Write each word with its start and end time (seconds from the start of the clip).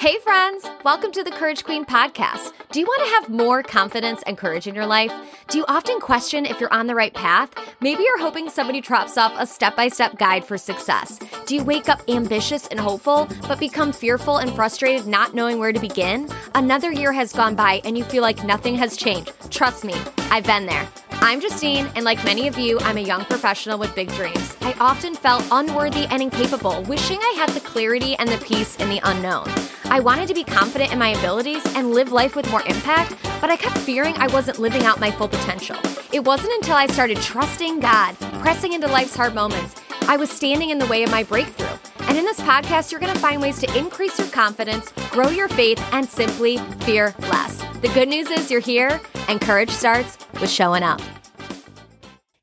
Hey, 0.00 0.18
friends! 0.20 0.66
Welcome 0.82 1.12
to 1.12 1.22
the 1.22 1.30
Courage 1.30 1.62
Queen 1.62 1.84
podcast. 1.84 2.54
Do 2.72 2.80
you 2.80 2.86
want 2.86 3.04
to 3.04 3.10
have 3.16 3.28
more 3.28 3.62
confidence 3.62 4.22
and 4.26 4.38
courage 4.38 4.66
in 4.66 4.74
your 4.74 4.86
life? 4.86 5.12
Do 5.48 5.58
you 5.58 5.66
often 5.68 6.00
question 6.00 6.46
if 6.46 6.58
you're 6.58 6.72
on 6.72 6.86
the 6.86 6.94
right 6.94 7.12
path? 7.12 7.50
Maybe 7.82 8.04
you're 8.04 8.18
hoping 8.18 8.48
somebody 8.48 8.80
drops 8.80 9.18
off 9.18 9.34
a 9.36 9.46
step 9.46 9.76
by 9.76 9.88
step 9.88 10.16
guide 10.16 10.42
for 10.42 10.56
success. 10.56 11.18
Do 11.44 11.54
you 11.54 11.62
wake 11.62 11.90
up 11.90 12.00
ambitious 12.08 12.66
and 12.68 12.80
hopeful, 12.80 13.28
but 13.42 13.60
become 13.60 13.92
fearful 13.92 14.38
and 14.38 14.54
frustrated 14.54 15.06
not 15.06 15.34
knowing 15.34 15.58
where 15.58 15.70
to 15.70 15.78
begin? 15.78 16.30
Another 16.54 16.90
year 16.90 17.12
has 17.12 17.34
gone 17.34 17.54
by 17.54 17.82
and 17.84 17.98
you 17.98 18.04
feel 18.04 18.22
like 18.22 18.42
nothing 18.42 18.76
has 18.76 18.96
changed. 18.96 19.34
Trust 19.50 19.84
me, 19.84 19.92
I've 20.30 20.46
been 20.46 20.64
there. 20.64 20.88
I'm 21.22 21.42
Justine, 21.42 21.90
and 21.94 22.06
like 22.06 22.24
many 22.24 22.48
of 22.48 22.56
you, 22.56 22.80
I'm 22.80 22.96
a 22.96 23.02
young 23.02 23.26
professional 23.26 23.78
with 23.78 23.94
big 23.94 24.10
dreams. 24.12 24.56
I 24.62 24.74
often 24.80 25.14
felt 25.14 25.44
unworthy 25.50 26.06
and 26.06 26.22
incapable, 26.22 26.82
wishing 26.84 27.18
I 27.20 27.34
had 27.36 27.50
the 27.50 27.60
clarity 27.60 28.16
and 28.16 28.30
the 28.30 28.38
peace 28.38 28.76
in 28.76 28.88
the 28.88 29.02
unknown. 29.04 29.46
I 29.90 29.98
wanted 29.98 30.28
to 30.28 30.34
be 30.34 30.44
confident 30.44 30.92
in 30.92 31.00
my 31.00 31.08
abilities 31.08 31.66
and 31.74 31.90
live 31.90 32.12
life 32.12 32.36
with 32.36 32.48
more 32.52 32.62
impact, 32.62 33.16
but 33.40 33.50
I 33.50 33.56
kept 33.56 33.76
fearing 33.78 34.14
I 34.18 34.28
wasn't 34.28 34.60
living 34.60 34.84
out 34.84 35.00
my 35.00 35.10
full 35.10 35.26
potential. 35.26 35.76
It 36.12 36.24
wasn't 36.24 36.54
until 36.54 36.76
I 36.76 36.86
started 36.86 37.16
trusting 37.16 37.80
God, 37.80 38.16
pressing 38.40 38.72
into 38.72 38.86
life's 38.86 39.16
hard 39.16 39.34
moments, 39.34 39.74
I 40.02 40.16
was 40.16 40.30
standing 40.30 40.70
in 40.70 40.78
the 40.78 40.86
way 40.86 41.02
of 41.02 41.10
my 41.10 41.24
breakthrough. 41.24 41.76
And 42.06 42.16
in 42.16 42.24
this 42.24 42.38
podcast, 42.40 42.92
you're 42.92 43.00
going 43.00 43.12
to 43.12 43.18
find 43.18 43.42
ways 43.42 43.58
to 43.58 43.78
increase 43.78 44.16
your 44.16 44.28
confidence, 44.28 44.92
grow 45.10 45.28
your 45.28 45.48
faith, 45.48 45.80
and 45.92 46.08
simply 46.08 46.58
fear 46.80 47.12
less. 47.22 47.60
The 47.80 47.90
good 47.92 48.08
news 48.08 48.30
is 48.30 48.48
you're 48.48 48.60
here, 48.60 49.00
and 49.26 49.40
courage 49.40 49.70
starts 49.70 50.18
with 50.40 50.50
showing 50.50 50.84
up. 50.84 51.00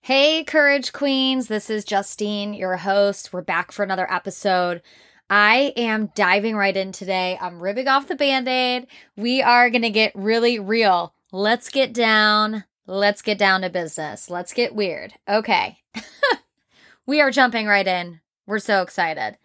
Hey, 0.02 0.44
Courage 0.44 0.92
Queens. 0.92 1.48
This 1.48 1.70
is 1.70 1.86
Justine, 1.86 2.54
your 2.54 2.78
host. 2.78 3.32
We're 3.32 3.42
back 3.42 3.72
for 3.72 3.84
another 3.84 4.12
episode. 4.12 4.82
I 5.30 5.74
am 5.76 6.12
diving 6.16 6.56
right 6.56 6.76
in 6.76 6.92
today. 6.92 7.38
I'm 7.42 7.60
ripping 7.60 7.88
off 7.88 8.08
the 8.08 8.16
band 8.16 8.48
aid. 8.48 8.88
We 9.16 9.42
are 9.42 9.70
going 9.70 9.82
to 9.82 9.90
get 9.90 10.14
really 10.16 10.60
real. 10.60 11.14
Let's 11.32 11.70
get 11.70 11.94
down. 11.94 12.64
Let's 12.86 13.22
get 13.22 13.38
down 13.38 13.62
to 13.62 13.70
business. 13.70 14.30
Let's 14.30 14.54
get 14.54 14.74
weird. 14.74 15.14
Okay. 15.28 15.80
we 17.06 17.20
are 17.20 17.32
jumping 17.32 17.68
right 17.68 17.88
in. 17.88 18.22
We're 18.46 18.60
so 18.60 18.82
excited. 18.82 19.38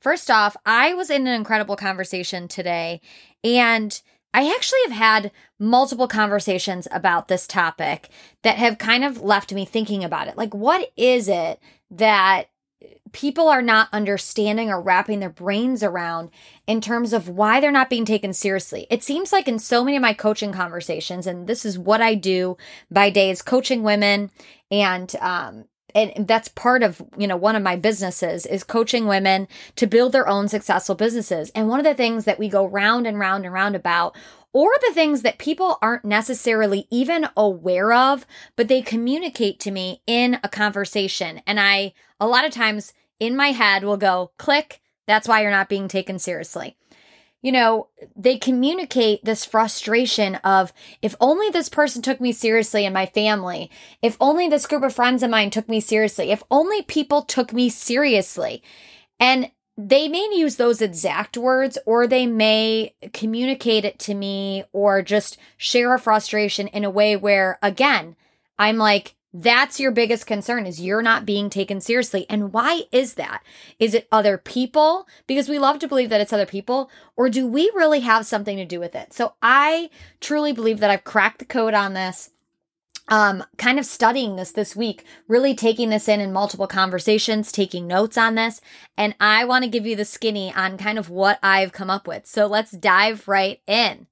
First 0.00 0.30
off, 0.30 0.56
I 0.64 0.94
was 0.94 1.10
in 1.10 1.26
an 1.26 1.34
incredible 1.34 1.74
conversation 1.74 2.46
today, 2.46 3.00
and 3.42 4.00
I 4.32 4.52
actually 4.54 4.78
have 4.84 4.96
had 4.96 5.32
multiple 5.58 6.06
conversations 6.06 6.86
about 6.92 7.26
this 7.26 7.46
topic 7.46 8.10
that 8.42 8.56
have 8.56 8.78
kind 8.78 9.02
of 9.02 9.20
left 9.20 9.52
me 9.52 9.64
thinking 9.64 10.04
about 10.04 10.28
it. 10.28 10.36
Like, 10.36 10.54
what 10.54 10.92
is 10.96 11.26
it 11.28 11.58
that 11.90 12.50
people 13.16 13.48
are 13.48 13.62
not 13.62 13.88
understanding 13.94 14.68
or 14.68 14.78
wrapping 14.78 15.20
their 15.20 15.30
brains 15.30 15.82
around 15.82 16.28
in 16.66 16.82
terms 16.82 17.14
of 17.14 17.30
why 17.30 17.58
they're 17.58 17.72
not 17.72 17.88
being 17.88 18.04
taken 18.04 18.34
seriously. 18.34 18.86
It 18.90 19.02
seems 19.02 19.32
like 19.32 19.48
in 19.48 19.58
so 19.58 19.82
many 19.82 19.96
of 19.96 20.02
my 20.02 20.12
coaching 20.12 20.52
conversations, 20.52 21.26
and 21.26 21.46
this 21.46 21.64
is 21.64 21.78
what 21.78 22.02
I 22.02 22.14
do 22.14 22.58
by 22.90 23.08
day 23.08 23.30
is 23.30 23.40
coaching 23.40 23.82
women 23.82 24.30
and 24.70 25.16
um, 25.22 25.64
and 25.94 26.28
that's 26.28 26.48
part 26.48 26.82
of 26.82 27.02
you 27.16 27.26
know 27.26 27.38
one 27.38 27.56
of 27.56 27.62
my 27.62 27.74
businesses 27.74 28.44
is 28.44 28.62
coaching 28.62 29.06
women 29.06 29.48
to 29.76 29.86
build 29.86 30.12
their 30.12 30.28
own 30.28 30.46
successful 30.46 30.94
businesses 30.94 31.50
and 31.54 31.68
one 31.68 31.80
of 31.80 31.86
the 31.86 31.94
things 31.94 32.26
that 32.26 32.38
we 32.38 32.50
go 32.50 32.66
round 32.66 33.06
and 33.06 33.18
round 33.18 33.46
and 33.46 33.54
round 33.54 33.74
about 33.74 34.14
or 34.52 34.72
the 34.86 34.92
things 34.92 35.22
that 35.22 35.38
people 35.38 35.78
aren't 35.80 36.04
necessarily 36.04 36.86
even 36.90 37.28
aware 37.34 37.94
of 37.94 38.26
but 38.56 38.68
they 38.68 38.82
communicate 38.82 39.58
to 39.60 39.70
me 39.70 40.02
in 40.06 40.38
a 40.44 40.48
conversation 40.48 41.40
and 41.46 41.58
i 41.58 41.94
a 42.20 42.26
lot 42.26 42.44
of 42.44 42.50
times 42.50 42.92
in 43.18 43.36
my 43.36 43.48
head 43.48 43.84
will 43.84 43.96
go 43.96 44.30
click 44.38 44.80
that's 45.06 45.28
why 45.28 45.42
you're 45.42 45.50
not 45.50 45.68
being 45.68 45.88
taken 45.88 46.18
seriously 46.18 46.76
you 47.42 47.52
know, 47.52 47.86
they 48.16 48.38
communicate 48.38 49.24
this 49.24 49.44
frustration 49.44 50.34
of 50.36 50.72
if 51.02 51.14
only 51.20 51.48
this 51.50 51.68
person 51.68 52.02
took 52.02 52.20
me 52.20 52.32
seriously 52.32 52.84
in 52.84 52.92
my 52.92 53.06
family, 53.06 53.70
if 54.02 54.16
only 54.20 54.48
this 54.48 54.66
group 54.66 54.82
of 54.82 54.94
friends 54.94 55.22
of 55.22 55.30
mine 55.30 55.50
took 55.50 55.68
me 55.68 55.78
seriously, 55.78 56.32
if 56.32 56.42
only 56.50 56.82
people 56.82 57.22
took 57.22 57.52
me 57.52 57.68
seriously. 57.68 58.62
And 59.20 59.50
they 59.78 60.08
may 60.08 60.28
use 60.32 60.56
those 60.56 60.80
exact 60.80 61.36
words 61.36 61.78
or 61.86 62.06
they 62.06 62.26
may 62.26 62.94
communicate 63.12 63.84
it 63.84 63.98
to 64.00 64.14
me 64.14 64.64
or 64.72 65.02
just 65.02 65.38
share 65.56 65.94
a 65.94 65.98
frustration 65.98 66.66
in 66.68 66.82
a 66.82 66.90
way 66.90 67.14
where, 67.14 67.58
again, 67.62 68.16
I'm 68.58 68.78
like, 68.78 69.14
that's 69.32 69.78
your 69.78 69.90
biggest 69.90 70.26
concern 70.26 70.66
is 70.66 70.80
you're 70.80 71.02
not 71.02 71.26
being 71.26 71.50
taken 71.50 71.80
seriously. 71.80 72.26
And 72.30 72.52
why 72.52 72.82
is 72.90 73.14
that? 73.14 73.42
Is 73.78 73.92
it 73.92 74.08
other 74.10 74.38
people? 74.38 75.06
Because 75.26 75.48
we 75.48 75.58
love 75.58 75.78
to 75.80 75.88
believe 75.88 76.08
that 76.10 76.20
it's 76.20 76.32
other 76.32 76.46
people, 76.46 76.90
or 77.16 77.28
do 77.28 77.46
we 77.46 77.70
really 77.74 78.00
have 78.00 78.24
something 78.24 78.56
to 78.56 78.64
do 78.64 78.80
with 78.80 78.94
it? 78.94 79.12
So 79.12 79.34
I 79.42 79.90
truly 80.20 80.52
believe 80.52 80.80
that 80.80 80.90
I've 80.90 81.04
cracked 81.04 81.40
the 81.40 81.44
code 81.44 81.74
on 81.74 81.94
this. 81.94 82.30
Um, 83.08 83.44
kind 83.56 83.78
of 83.78 83.86
studying 83.86 84.34
this 84.34 84.50
this 84.50 84.74
week, 84.74 85.04
really 85.28 85.54
taking 85.54 85.90
this 85.90 86.08
in 86.08 86.20
in 86.20 86.32
multiple 86.32 86.66
conversations, 86.66 87.52
taking 87.52 87.86
notes 87.86 88.18
on 88.18 88.34
this. 88.34 88.60
And 88.96 89.14
I 89.20 89.44
want 89.44 89.62
to 89.62 89.70
give 89.70 89.86
you 89.86 89.94
the 89.94 90.04
skinny 90.04 90.52
on 90.52 90.76
kind 90.76 90.98
of 90.98 91.08
what 91.08 91.38
I've 91.40 91.72
come 91.72 91.88
up 91.88 92.08
with. 92.08 92.26
So 92.26 92.46
let's 92.46 92.72
dive 92.72 93.28
right 93.28 93.60
in. 93.68 94.08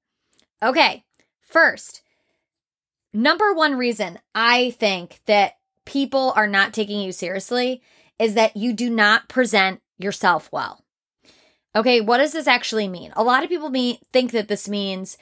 Okay. 0.63 1.03
First, 1.41 2.03
Number 3.15 3.53
one 3.53 3.77
reason 3.77 4.19
I 4.35 4.71
think 4.71 5.21
that 5.25 5.53
people 5.85 6.33
are 6.35 6.47
not 6.47 6.73
taking 6.73 6.99
you 6.99 7.13
seriously 7.13 7.81
is 8.19 8.33
that 8.33 8.57
you 8.57 8.73
do 8.73 8.89
not 8.89 9.29
present 9.29 9.81
yourself 9.97 10.49
well. 10.51 10.83
Okay, 11.73 12.01
what 12.01 12.17
does 12.17 12.33
this 12.33 12.45
actually 12.45 12.89
mean? 12.89 13.13
A 13.15 13.23
lot 13.23 13.43
of 13.43 13.49
people 13.49 13.69
me 13.69 14.01
think 14.11 14.31
that 14.31 14.49
this 14.49 14.67
means 14.67 15.17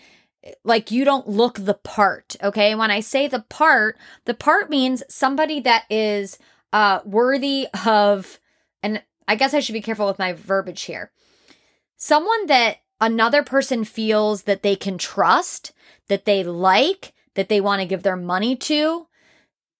like 0.63 0.89
you 0.89 1.05
don't 1.05 1.29
look 1.29 1.59
the 1.59 1.75
part. 1.75 2.35
Okay, 2.41 2.73
when 2.73 2.89
I 2.89 2.99
say 2.99 3.27
the 3.27 3.45
part, 3.47 3.95
the 4.25 4.33
part 4.33 4.71
means 4.71 5.03
somebody 5.07 5.59
that 5.59 5.83
is 5.87 6.39
uh 6.73 7.01
worthy 7.05 7.67
of 7.85 8.39
and 8.81 9.03
I 9.27 9.35
guess 9.35 9.53
I 9.53 9.59
should 9.59 9.73
be 9.73 9.81
careful 9.81 10.07
with 10.07 10.17
my 10.17 10.33
verbiage 10.33 10.81
here. 10.81 11.11
Someone 11.95 12.47
that 12.47 12.77
another 12.99 13.43
person 13.43 13.83
feels 13.83 14.43
that 14.43 14.63
they 14.63 14.75
can 14.75 14.97
trust, 14.97 15.73
that 16.07 16.25
they 16.25 16.43
like, 16.43 17.13
that 17.35 17.49
they 17.49 17.61
want 17.61 17.81
to 17.81 17.88
give 17.88 18.03
their 18.03 18.16
money 18.16 18.55
to, 18.55 19.07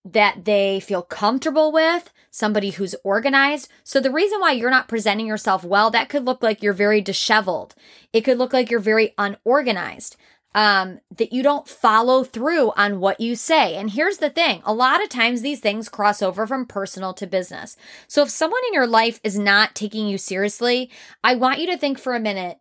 that 0.06 0.46
they 0.46 0.80
feel 0.80 1.02
comfortable 1.02 1.72
with, 1.72 2.12
somebody 2.30 2.72
who's 2.72 2.96
organized. 3.04 3.70
So 3.84 4.00
the 4.00 4.12
reason 4.12 4.40
why 4.40 4.52
you're 4.52 4.70
not 4.70 4.88
presenting 4.88 5.28
yourself 5.28 5.64
well, 5.64 5.92
that 5.92 6.10
could 6.10 6.26
look 6.26 6.44
like 6.44 6.62
you're 6.62 6.74
very 6.74 7.00
disheveled. 7.00 7.76
It 8.12 8.22
could 8.22 8.38
look 8.38 8.54
like 8.54 8.70
you're 8.70 8.80
very 8.80 9.14
unorganized. 9.18 10.18
Um, 10.56 11.00
that 11.18 11.34
you 11.34 11.42
don't 11.42 11.68
follow 11.68 12.24
through 12.24 12.74
on 12.78 13.00
what 13.00 13.20
you 13.20 13.36
say. 13.36 13.76
And 13.76 13.90
here's 13.90 14.20
the 14.20 14.30
thing 14.30 14.62
a 14.66 14.74
lot 14.74 15.02
of 15.02 15.10
times 15.10 15.42
these 15.42 15.60
things 15.60 15.90
cross 15.90 16.22
over 16.22 16.46
from 16.46 16.68
personal 16.68 17.12
to 17.16 17.26
business. 17.26 17.76
So 18.08 18.22
if 18.22 18.30
someone 18.30 18.62
in 18.68 18.76
your 18.76 18.86
life 18.86 19.20
is 19.24 19.40
not 19.40 19.74
taking 19.74 20.08
you 20.08 20.20
seriously, 20.20 20.92
I 21.24 21.34
want 21.34 21.58
you 21.58 21.66
to 21.72 21.78
think 21.78 21.98
for 21.98 22.14
a 22.14 22.20
minute 22.20 22.60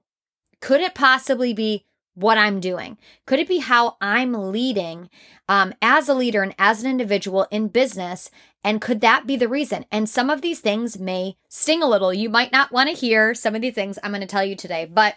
could 0.63 0.81
it 0.81 0.95
possibly 0.95 1.53
be 1.53 1.85
what 2.15 2.39
I'm 2.39 2.61
doing? 2.61 2.99
Could 3.27 3.39
it 3.39 3.49
be 3.49 3.59
how 3.59 3.97
I'm 4.01 4.33
leading 4.33 5.09
um, 5.49 5.73
as 5.81 6.09
a 6.09 6.15
leader 6.15 6.43
and 6.43 6.55
as 6.59 6.83
an 6.83 6.91
individual 6.91 7.47
in 7.51 7.69
business? 7.69 8.31
And 8.63 8.81
could 8.81 9.01
that 9.01 9.27
be 9.27 9.37
the 9.37 9.49
reason? 9.49 9.87
And 9.91 10.09
some 10.09 10.31
of 10.31 10.43
these 10.43 10.61
things 10.61 10.99
may 10.99 11.37
sting 11.49 11.83
a 11.83 11.89
little. 11.89 12.13
You 12.13 12.29
might 12.29 12.53
not 12.53 12.73
want 12.73 12.89
to 12.89 12.95
hear 12.95 13.35
some 13.35 13.55
of 13.55 13.63
these 13.63 13.75
things 13.75 13.99
I'm 14.03 14.13
going 14.13 14.21
to 14.21 14.27
tell 14.27 14.45
you 14.45 14.57
today, 14.57 14.85
but 14.85 15.17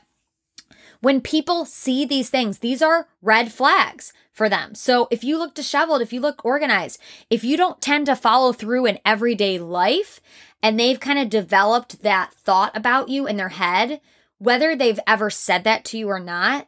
when 1.02 1.22
people 1.22 1.66
see 1.66 2.06
these 2.06 2.30
things, 2.30 2.60
these 2.60 2.82
are 2.82 3.08
red 3.22 3.52
flags 3.52 4.14
for 4.32 4.50
them. 4.50 4.74
So 4.74 5.08
if 5.12 5.24
you 5.24 5.38
look 5.38 5.54
disheveled, 5.54 6.02
if 6.02 6.12
you 6.12 6.20
look 6.20 6.44
organized, 6.44 7.00
if 7.30 7.44
you 7.44 7.58
don't 7.58 7.82
tend 7.82 8.06
to 8.08 8.16
follow 8.16 8.54
through 8.54 8.86
in 8.86 9.00
everyday 9.06 9.60
life, 9.60 10.20
and 10.64 10.80
they've 10.80 11.00
kind 11.00 11.20
of 11.20 11.30
developed 11.30 12.02
that 12.02 12.34
thought 12.34 12.76
about 12.76 13.10
you 13.10 13.28
in 13.28 13.38
their 13.38 13.50
head, 13.50 14.02
whether 14.40 14.76
they've 14.76 15.00
ever 15.06 15.30
said 15.30 15.64
that 15.64 15.86
to 15.86 15.98
you 15.98 16.10
or 16.10 16.20
not, 16.20 16.68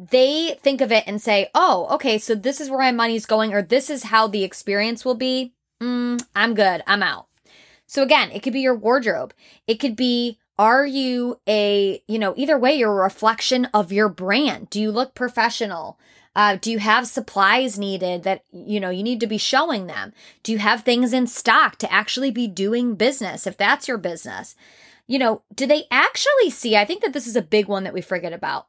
they 0.00 0.58
think 0.62 0.80
of 0.80 0.92
it 0.92 1.04
and 1.06 1.20
say, 1.20 1.50
oh, 1.54 1.88
okay, 1.90 2.18
so 2.18 2.34
this 2.34 2.60
is 2.60 2.70
where 2.70 2.78
my 2.78 2.92
money's 2.92 3.26
going, 3.26 3.52
or 3.52 3.62
this 3.62 3.90
is 3.90 4.04
how 4.04 4.26
the 4.26 4.44
experience 4.44 5.04
will 5.04 5.14
be. 5.14 5.52
Mm, 5.82 6.24
I'm 6.34 6.54
good. 6.54 6.82
I'm 6.86 7.02
out. 7.02 7.26
So 7.86 8.02
again, 8.02 8.30
it 8.30 8.42
could 8.42 8.52
be 8.52 8.60
your 8.60 8.76
wardrobe. 8.76 9.32
It 9.66 9.76
could 9.76 9.96
be, 9.96 10.38
are 10.58 10.86
you 10.86 11.40
a, 11.48 12.02
you 12.06 12.18
know, 12.18 12.34
either 12.36 12.58
way, 12.58 12.74
you're 12.74 13.00
a 13.00 13.02
reflection 13.02 13.66
of 13.66 13.92
your 13.92 14.08
brand. 14.08 14.70
Do 14.70 14.80
you 14.80 14.90
look 14.90 15.14
professional? 15.14 15.98
Uh, 16.36 16.56
do 16.60 16.70
you 16.70 16.78
have 16.78 17.08
supplies 17.08 17.78
needed 17.78 18.22
that, 18.22 18.44
you 18.52 18.78
know, 18.78 18.90
you 18.90 19.02
need 19.02 19.20
to 19.20 19.26
be 19.26 19.38
showing 19.38 19.88
them? 19.88 20.12
Do 20.44 20.52
you 20.52 20.58
have 20.58 20.82
things 20.82 21.12
in 21.12 21.26
stock 21.26 21.76
to 21.76 21.92
actually 21.92 22.30
be 22.30 22.46
doing 22.46 22.94
business 22.94 23.46
if 23.46 23.56
that's 23.56 23.88
your 23.88 23.98
business? 23.98 24.54
You 25.08 25.18
know, 25.18 25.42
do 25.52 25.66
they 25.66 25.84
actually 25.90 26.50
see? 26.50 26.76
I 26.76 26.84
think 26.84 27.02
that 27.02 27.12
this 27.12 27.26
is 27.26 27.34
a 27.34 27.42
big 27.42 27.66
one 27.66 27.82
that 27.84 27.94
we 27.94 28.00
forget 28.00 28.32
about 28.32 28.66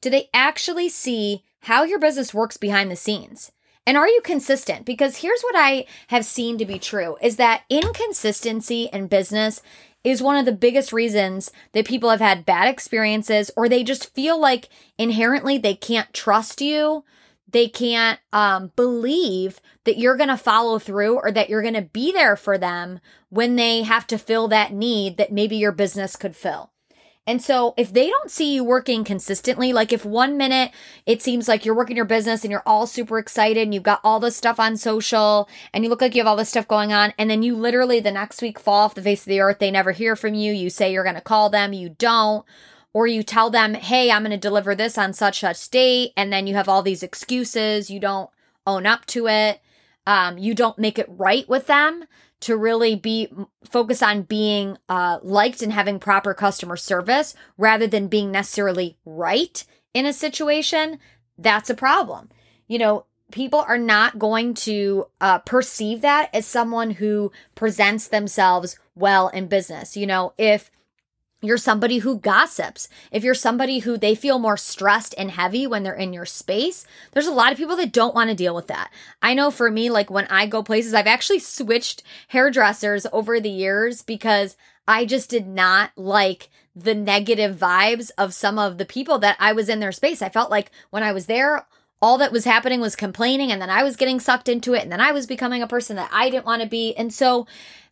do 0.00 0.10
they 0.10 0.28
actually 0.32 0.88
see 0.88 1.44
how 1.60 1.84
your 1.84 1.98
business 1.98 2.32
works 2.34 2.56
behind 2.56 2.90
the 2.90 2.96
scenes? 2.96 3.52
And 3.86 3.96
are 3.96 4.08
you 4.08 4.20
consistent? 4.22 4.84
Because 4.84 5.18
here's 5.18 5.42
what 5.42 5.56
I 5.56 5.86
have 6.08 6.24
seen 6.24 6.58
to 6.58 6.66
be 6.66 6.78
true 6.78 7.16
is 7.20 7.36
that 7.36 7.64
inconsistency 7.68 8.88
in 8.92 9.08
business 9.08 9.62
is 10.04 10.22
one 10.22 10.36
of 10.36 10.46
the 10.46 10.52
biggest 10.52 10.92
reasons 10.92 11.50
that 11.72 11.86
people 11.86 12.10
have 12.10 12.20
had 12.20 12.46
bad 12.46 12.68
experiences 12.68 13.50
or 13.56 13.68
they 13.68 13.84
just 13.84 14.14
feel 14.14 14.40
like 14.40 14.68
inherently 14.98 15.58
they 15.58 15.74
can't 15.74 16.12
trust 16.14 16.60
you. 16.60 17.04
They 17.50 17.68
can't 17.68 18.20
um, 18.32 18.72
believe 18.76 19.60
that 19.84 19.98
you're 19.98 20.16
going 20.16 20.28
to 20.28 20.36
follow 20.36 20.78
through 20.78 21.16
or 21.18 21.32
that 21.32 21.50
you're 21.50 21.62
going 21.62 21.74
to 21.74 21.82
be 21.82 22.12
there 22.12 22.36
for 22.36 22.56
them 22.56 23.00
when 23.28 23.56
they 23.56 23.82
have 23.82 24.06
to 24.08 24.18
fill 24.18 24.48
that 24.48 24.72
need 24.72 25.16
that 25.16 25.32
maybe 25.32 25.56
your 25.56 25.72
business 25.72 26.16
could 26.16 26.36
fill. 26.36 26.70
And 27.26 27.42
so 27.42 27.74
if 27.76 27.92
they 27.92 28.08
don't 28.08 28.30
see 28.30 28.54
you 28.54 28.64
working 28.64 29.04
consistently, 29.04 29.72
like 29.72 29.92
if 29.92 30.04
one 30.04 30.36
minute 30.36 30.72
it 31.06 31.22
seems 31.22 31.46
like 31.46 31.64
you're 31.64 31.76
working 31.76 31.96
your 31.96 32.04
business 32.04 32.42
and 32.42 32.50
you're 32.50 32.62
all 32.66 32.86
super 32.86 33.18
excited 33.18 33.62
and 33.62 33.74
you've 33.74 33.82
got 33.82 34.00
all 34.02 34.20
this 34.20 34.36
stuff 34.36 34.58
on 34.58 34.76
social 34.76 35.48
and 35.72 35.84
you 35.84 35.90
look 35.90 36.00
like 36.00 36.14
you 36.14 36.20
have 36.20 36.26
all 36.26 36.36
this 36.36 36.48
stuff 36.48 36.66
going 36.66 36.92
on, 36.92 37.12
and 37.18 37.30
then 37.30 37.42
you 37.42 37.54
literally 37.54 38.00
the 38.00 38.10
next 38.10 38.42
week 38.42 38.58
fall 38.58 38.84
off 38.84 38.94
the 38.94 39.02
face 39.02 39.22
of 39.22 39.26
the 39.26 39.40
earth, 39.40 39.58
they 39.58 39.70
never 39.70 39.92
hear 39.92 40.16
from 40.16 40.34
you, 40.34 40.52
you 40.52 40.70
say 40.70 40.92
you're 40.92 41.04
going 41.04 41.14
to 41.14 41.20
call 41.20 41.50
them, 41.50 41.72
you 41.72 41.90
don't, 41.90 42.44
or 42.92 43.06
you 43.06 43.22
tell 43.22 43.50
them, 43.50 43.74
hey, 43.74 44.10
I'm 44.10 44.22
going 44.22 44.30
to 44.32 44.36
deliver 44.36 44.74
this 44.74 44.98
on 44.98 45.12
such 45.12 45.40
such 45.40 45.68
date, 45.70 46.12
and 46.16 46.32
then 46.32 46.46
you 46.46 46.54
have 46.54 46.68
all 46.68 46.82
these 46.82 47.02
excuses, 47.02 47.90
you 47.90 48.00
don't 48.00 48.30
own 48.66 48.86
up 48.86 49.06
to 49.06 49.28
it, 49.28 49.60
um, 50.06 50.38
you 50.38 50.54
don't 50.54 50.78
make 50.78 50.98
it 50.98 51.06
right 51.08 51.48
with 51.48 51.66
them 51.66 52.06
to 52.40 52.56
really 52.56 52.96
be 52.96 53.28
focus 53.64 54.02
on 54.02 54.22
being 54.22 54.78
uh, 54.88 55.18
liked 55.22 55.62
and 55.62 55.72
having 55.72 55.98
proper 55.98 56.34
customer 56.34 56.76
service 56.76 57.34
rather 57.58 57.86
than 57.86 58.08
being 58.08 58.30
necessarily 58.30 58.96
right 59.04 59.64
in 59.94 60.06
a 60.06 60.12
situation, 60.12 60.98
that's 61.38 61.70
a 61.70 61.74
problem. 61.74 62.28
You 62.68 62.78
know, 62.78 63.06
people 63.30 63.60
are 63.60 63.78
not 63.78 64.18
going 64.18 64.54
to 64.54 65.06
uh, 65.20 65.38
perceive 65.40 66.00
that 66.02 66.30
as 66.34 66.46
someone 66.46 66.92
who 66.92 67.32
presents 67.54 68.08
themselves 68.08 68.78
well 68.94 69.28
in 69.28 69.46
business. 69.46 69.96
You 69.96 70.06
know, 70.06 70.32
if 70.38 70.70
you're 71.42 71.56
somebody 71.56 71.98
who 71.98 72.18
gossips, 72.18 72.88
if 73.10 73.24
you're 73.24 73.34
somebody 73.34 73.80
who 73.80 73.96
they 73.96 74.14
feel 74.14 74.38
more 74.38 74.56
stressed 74.56 75.14
and 75.16 75.30
heavy 75.30 75.66
when 75.66 75.82
they're 75.82 75.94
in 75.94 76.12
your 76.12 76.26
space, 76.26 76.86
there's 77.12 77.26
a 77.26 77.32
lot 77.32 77.52
of 77.52 77.58
people 77.58 77.76
that 77.76 77.92
don't 77.92 78.14
want 78.14 78.30
to 78.30 78.36
deal 78.36 78.54
with 78.54 78.66
that. 78.66 78.90
I 79.22 79.34
know 79.34 79.50
for 79.50 79.70
me, 79.70 79.90
like 79.90 80.10
when 80.10 80.26
I 80.26 80.46
go 80.46 80.62
places, 80.62 80.94
I've 80.94 81.06
actually 81.06 81.38
switched 81.38 82.02
hairdressers 82.28 83.06
over 83.12 83.40
the 83.40 83.50
years 83.50 84.02
because 84.02 84.56
I 84.86 85.04
just 85.04 85.30
did 85.30 85.46
not 85.46 85.92
like 85.96 86.50
the 86.74 86.94
negative 86.94 87.56
vibes 87.56 88.10
of 88.16 88.34
some 88.34 88.58
of 88.58 88.78
the 88.78 88.84
people 88.84 89.18
that 89.18 89.36
I 89.38 89.52
was 89.52 89.68
in 89.68 89.80
their 89.80 89.92
space. 89.92 90.22
I 90.22 90.28
felt 90.28 90.50
like 90.50 90.70
when 90.90 91.02
I 91.02 91.12
was 91.12 91.26
there, 91.26 91.66
all 92.02 92.18
that 92.18 92.32
was 92.32 92.44
happening 92.44 92.80
was 92.80 92.96
complaining, 92.96 93.52
and 93.52 93.60
then 93.60 93.70
I 93.70 93.82
was 93.82 93.96
getting 93.96 94.20
sucked 94.20 94.48
into 94.48 94.74
it, 94.74 94.82
and 94.82 94.90
then 94.90 95.00
I 95.00 95.12
was 95.12 95.26
becoming 95.26 95.62
a 95.62 95.68
person 95.68 95.96
that 95.96 96.10
I 96.12 96.30
didn't 96.30 96.46
want 96.46 96.62
to 96.62 96.68
be. 96.68 96.94
And 96.96 97.12
so, 97.12 97.46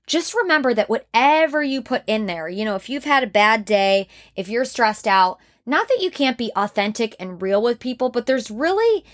just 0.08 0.34
remember 0.34 0.74
that 0.74 0.88
whatever 0.88 1.62
you 1.62 1.82
put 1.82 2.02
in 2.06 2.26
there, 2.26 2.48
you 2.48 2.64
know, 2.64 2.74
if 2.74 2.88
you've 2.88 3.04
had 3.04 3.22
a 3.22 3.28
bad 3.28 3.64
day, 3.64 4.08
if 4.34 4.48
you're 4.48 4.64
stressed 4.64 5.06
out, 5.06 5.38
not 5.64 5.86
that 5.88 6.00
you 6.00 6.10
can't 6.10 6.38
be 6.38 6.50
authentic 6.56 7.14
and 7.20 7.42
real 7.42 7.62
with 7.62 7.78
people, 7.78 8.08
but 8.08 8.26
there's 8.26 8.50
really 8.50 9.04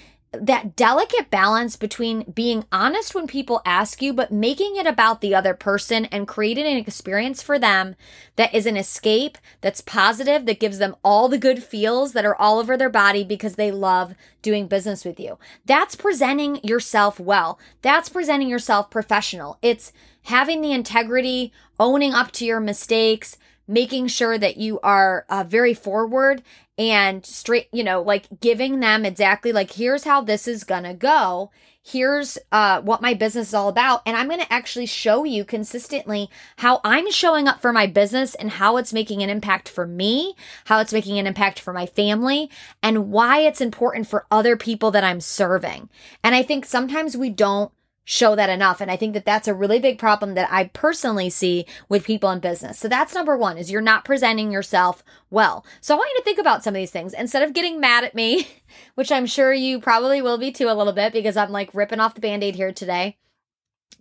that 0.40 0.74
delicate 0.76 1.30
balance 1.30 1.76
between 1.76 2.22
being 2.22 2.64
honest 2.72 3.14
when 3.14 3.26
people 3.26 3.62
ask 3.64 4.02
you, 4.02 4.12
but 4.12 4.32
making 4.32 4.76
it 4.76 4.86
about 4.86 5.20
the 5.20 5.34
other 5.34 5.54
person 5.54 6.06
and 6.06 6.28
creating 6.28 6.66
an 6.66 6.76
experience 6.76 7.42
for 7.42 7.58
them 7.58 7.94
that 8.36 8.54
is 8.54 8.66
an 8.66 8.76
escape, 8.76 9.38
that's 9.60 9.80
positive, 9.80 10.46
that 10.46 10.60
gives 10.60 10.78
them 10.78 10.96
all 11.04 11.28
the 11.28 11.38
good 11.38 11.62
feels 11.62 12.12
that 12.12 12.24
are 12.24 12.36
all 12.36 12.58
over 12.58 12.76
their 12.76 12.90
body 12.90 13.24
because 13.24 13.56
they 13.56 13.70
love 13.70 14.14
doing 14.42 14.66
business 14.66 15.04
with 15.04 15.20
you. 15.20 15.38
That's 15.64 15.94
presenting 15.94 16.62
yourself 16.64 17.20
well. 17.20 17.58
That's 17.82 18.08
presenting 18.08 18.48
yourself 18.48 18.90
professional. 18.90 19.58
It's 19.62 19.92
having 20.24 20.60
the 20.60 20.72
integrity, 20.72 21.52
owning 21.78 22.12
up 22.12 22.30
to 22.32 22.44
your 22.44 22.60
mistakes, 22.60 23.38
making 23.66 24.06
sure 24.06 24.36
that 24.38 24.56
you 24.56 24.78
are 24.80 25.24
uh, 25.28 25.44
very 25.46 25.74
forward 25.74 26.42
and 26.76 27.24
straight, 27.24 27.68
you 27.72 27.84
know, 27.84 28.02
like 28.02 28.40
giving 28.40 28.80
them 28.80 29.04
exactly 29.04 29.52
like, 29.52 29.72
here's 29.72 30.04
how 30.04 30.20
this 30.20 30.48
is 30.48 30.64
gonna 30.64 30.94
go. 30.94 31.50
Here's 31.86 32.38
uh, 32.50 32.80
what 32.80 33.02
my 33.02 33.12
business 33.12 33.48
is 33.48 33.54
all 33.54 33.68
about. 33.68 34.00
And 34.06 34.16
I'm 34.16 34.28
gonna 34.28 34.46
actually 34.48 34.86
show 34.86 35.24
you 35.24 35.44
consistently 35.44 36.30
how 36.56 36.80
I'm 36.82 37.10
showing 37.10 37.46
up 37.46 37.60
for 37.60 37.72
my 37.72 37.86
business 37.86 38.34
and 38.34 38.50
how 38.50 38.78
it's 38.78 38.92
making 38.92 39.22
an 39.22 39.30
impact 39.30 39.68
for 39.68 39.86
me, 39.86 40.34
how 40.64 40.80
it's 40.80 40.94
making 40.94 41.18
an 41.18 41.26
impact 41.26 41.60
for 41.60 41.72
my 41.72 41.86
family, 41.86 42.50
and 42.82 43.10
why 43.10 43.40
it's 43.40 43.60
important 43.60 44.06
for 44.06 44.26
other 44.30 44.56
people 44.56 44.90
that 44.92 45.04
I'm 45.04 45.20
serving. 45.20 45.90
And 46.22 46.34
I 46.34 46.42
think 46.42 46.64
sometimes 46.64 47.16
we 47.16 47.30
don't 47.30 47.70
show 48.04 48.36
that 48.36 48.50
enough. 48.50 48.80
And 48.80 48.90
i 48.90 48.96
think 48.96 49.14
that 49.14 49.24
that's 49.24 49.48
a 49.48 49.54
really 49.54 49.78
big 49.78 49.98
problem 49.98 50.34
that 50.34 50.48
i 50.52 50.64
personally 50.64 51.30
see 51.30 51.66
with 51.88 52.04
people 52.04 52.30
in 52.30 52.40
business. 52.40 52.78
So 52.78 52.88
that's 52.88 53.14
number 53.14 53.36
one 53.36 53.58
is 53.58 53.70
you're 53.70 53.80
not 53.80 54.04
presenting 54.04 54.52
yourself 54.52 55.02
well. 55.30 55.64
So 55.80 55.94
i 55.94 55.98
want 55.98 56.10
you 56.14 56.20
to 56.20 56.24
think 56.24 56.38
about 56.38 56.62
some 56.62 56.74
of 56.74 56.78
these 56.78 56.90
things. 56.90 57.14
Instead 57.14 57.42
of 57.42 57.54
getting 57.54 57.80
mad 57.80 58.04
at 58.04 58.14
me 58.14 58.46
which 58.94 59.10
i'm 59.10 59.26
sure 59.26 59.52
you 59.52 59.80
probably 59.80 60.20
will 60.22 60.38
be 60.38 60.52
too 60.52 60.68
a 60.68 60.74
little 60.74 60.92
bit 60.92 61.12
because 61.12 61.36
i'm 61.36 61.50
like 61.50 61.74
ripping 61.74 62.00
off 62.00 62.14
the 62.14 62.20
band-aid 62.20 62.54
here 62.54 62.72
today. 62.72 63.16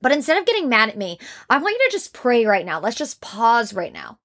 But 0.02 0.12
instead 0.12 0.38
of 0.38 0.46
getting 0.46 0.70
mad 0.70 0.90
at 0.90 0.98
me 0.98 1.18
i 1.50 1.58
want 1.58 1.76
you 1.80 1.90
to 1.90 1.96
just 1.96 2.14
pray 2.14 2.46
right 2.46 2.66
now. 2.66 2.80
Let's 2.80 2.98
just 2.98 3.22
pause 3.22 3.74
right 3.74 3.94
now. 3.94 4.20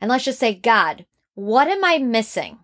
And 0.00 0.08
let's 0.08 0.24
just 0.24 0.40
say 0.40 0.54
god 0.54 1.04
what 1.34 1.68
am 1.68 1.84
i 1.84 1.98
missing 1.98 2.58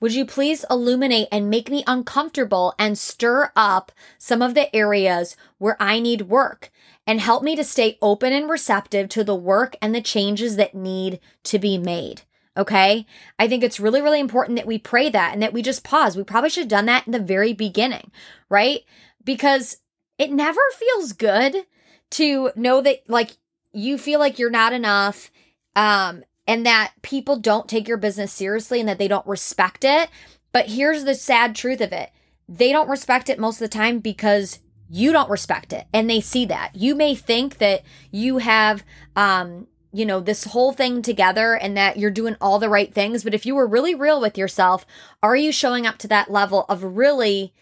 would 0.00 0.14
you 0.14 0.24
please 0.24 0.64
illuminate 0.70 1.28
and 1.32 1.50
make 1.50 1.70
me 1.70 1.84
uncomfortable 1.86 2.74
and 2.78 2.98
stir 2.98 3.50
up 3.56 3.92
some 4.18 4.42
of 4.42 4.54
the 4.54 4.74
areas 4.74 5.36
where 5.58 5.76
I 5.80 6.00
need 6.00 6.22
work 6.22 6.70
and 7.06 7.20
help 7.20 7.42
me 7.42 7.56
to 7.56 7.64
stay 7.64 7.98
open 8.02 8.32
and 8.32 8.50
receptive 8.50 9.08
to 9.10 9.24
the 9.24 9.34
work 9.34 9.76
and 9.80 9.94
the 9.94 10.00
changes 10.00 10.56
that 10.56 10.74
need 10.74 11.20
to 11.44 11.58
be 11.58 11.78
made? 11.78 12.22
Okay. 12.56 13.06
I 13.38 13.48
think 13.48 13.62
it's 13.62 13.80
really, 13.80 14.00
really 14.00 14.20
important 14.20 14.56
that 14.56 14.66
we 14.66 14.78
pray 14.78 15.10
that 15.10 15.32
and 15.32 15.42
that 15.42 15.52
we 15.52 15.62
just 15.62 15.84
pause. 15.84 16.16
We 16.16 16.24
probably 16.24 16.50
should 16.50 16.62
have 16.62 16.68
done 16.68 16.86
that 16.86 17.06
in 17.06 17.12
the 17.12 17.18
very 17.18 17.52
beginning, 17.52 18.10
right? 18.48 18.80
Because 19.24 19.78
it 20.18 20.30
never 20.30 20.60
feels 20.74 21.12
good 21.12 21.66
to 22.10 22.50
know 22.56 22.80
that 22.80 23.08
like 23.08 23.36
you 23.72 23.98
feel 23.98 24.20
like 24.20 24.38
you're 24.38 24.50
not 24.50 24.72
enough 24.72 25.30
um 25.74 26.22
and 26.46 26.64
that 26.64 26.92
people 27.02 27.38
don't 27.38 27.68
take 27.68 27.88
your 27.88 27.96
business 27.96 28.32
seriously 28.32 28.80
and 28.80 28.88
that 28.88 28.98
they 28.98 29.08
don't 29.08 29.26
respect 29.26 29.84
it. 29.84 30.08
But 30.52 30.68
here's 30.68 31.04
the 31.04 31.14
sad 31.14 31.54
truth 31.54 31.80
of 31.80 31.92
it 31.92 32.10
they 32.48 32.70
don't 32.70 32.88
respect 32.88 33.28
it 33.28 33.38
most 33.38 33.56
of 33.56 33.68
the 33.68 33.76
time 33.76 33.98
because 33.98 34.60
you 34.88 35.12
don't 35.12 35.30
respect 35.30 35.72
it 35.72 35.86
and 35.92 36.08
they 36.08 36.20
see 36.20 36.46
that. 36.46 36.70
You 36.74 36.94
may 36.94 37.14
think 37.14 37.58
that 37.58 37.82
you 38.10 38.38
have, 38.38 38.84
um, 39.16 39.66
you 39.92 40.06
know, 40.06 40.20
this 40.20 40.44
whole 40.44 40.72
thing 40.72 41.02
together 41.02 41.54
and 41.54 41.76
that 41.76 41.96
you're 41.96 42.10
doing 42.10 42.36
all 42.40 42.58
the 42.58 42.68
right 42.68 42.92
things. 42.94 43.24
But 43.24 43.34
if 43.34 43.46
you 43.46 43.54
were 43.54 43.66
really 43.66 43.94
real 43.94 44.20
with 44.20 44.38
yourself, 44.38 44.86
are 45.22 45.36
you 45.36 45.50
showing 45.50 45.86
up 45.86 45.98
to 45.98 46.08
that 46.08 46.30
level 46.30 46.66
of 46.68 46.84
really 46.84 47.52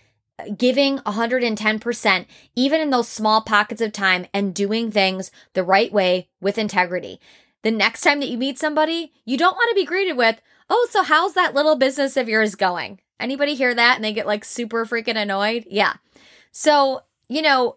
giving 0.57 0.99
110%, 0.99 2.27
even 2.57 2.81
in 2.81 2.91
those 2.91 3.09
small 3.09 3.41
pockets 3.41 3.81
of 3.81 3.93
time 3.93 4.27
and 4.35 4.55
doing 4.55 4.91
things 4.91 5.31
the 5.55 5.65
right 5.65 5.93
way 5.93 6.29
with 6.41 6.59
integrity? 6.59 7.21
The 7.65 7.73
next 7.73 8.03
time 8.03 8.21
that 8.21 8.29
you 8.29 8.39
meet 8.39 8.59
somebody, 8.59 9.13
you 9.25 9.37
don't 9.37 9.57
want 9.57 9.69
to 9.71 9.75
be 9.75 9.85
greeted 9.85 10.17
with, 10.17 10.41
"Oh, 10.71 10.87
so 10.91 11.03
how's 11.03 11.35
that 11.35 11.55
little 11.55 11.75
business 11.75 12.17
of 12.17 12.29
yours 12.29 12.55
going?" 12.55 13.01
Anybody 13.19 13.55
hear 13.55 13.75
that 13.75 13.97
and 13.97 14.05
they 14.05 14.13
get 14.13 14.27
like 14.27 14.45
super 14.45 14.85
freaking 14.87 15.17
annoyed? 15.17 15.65
Yeah. 15.69 15.95
So, 16.53 17.03
you 17.29 17.43
know, 17.43 17.77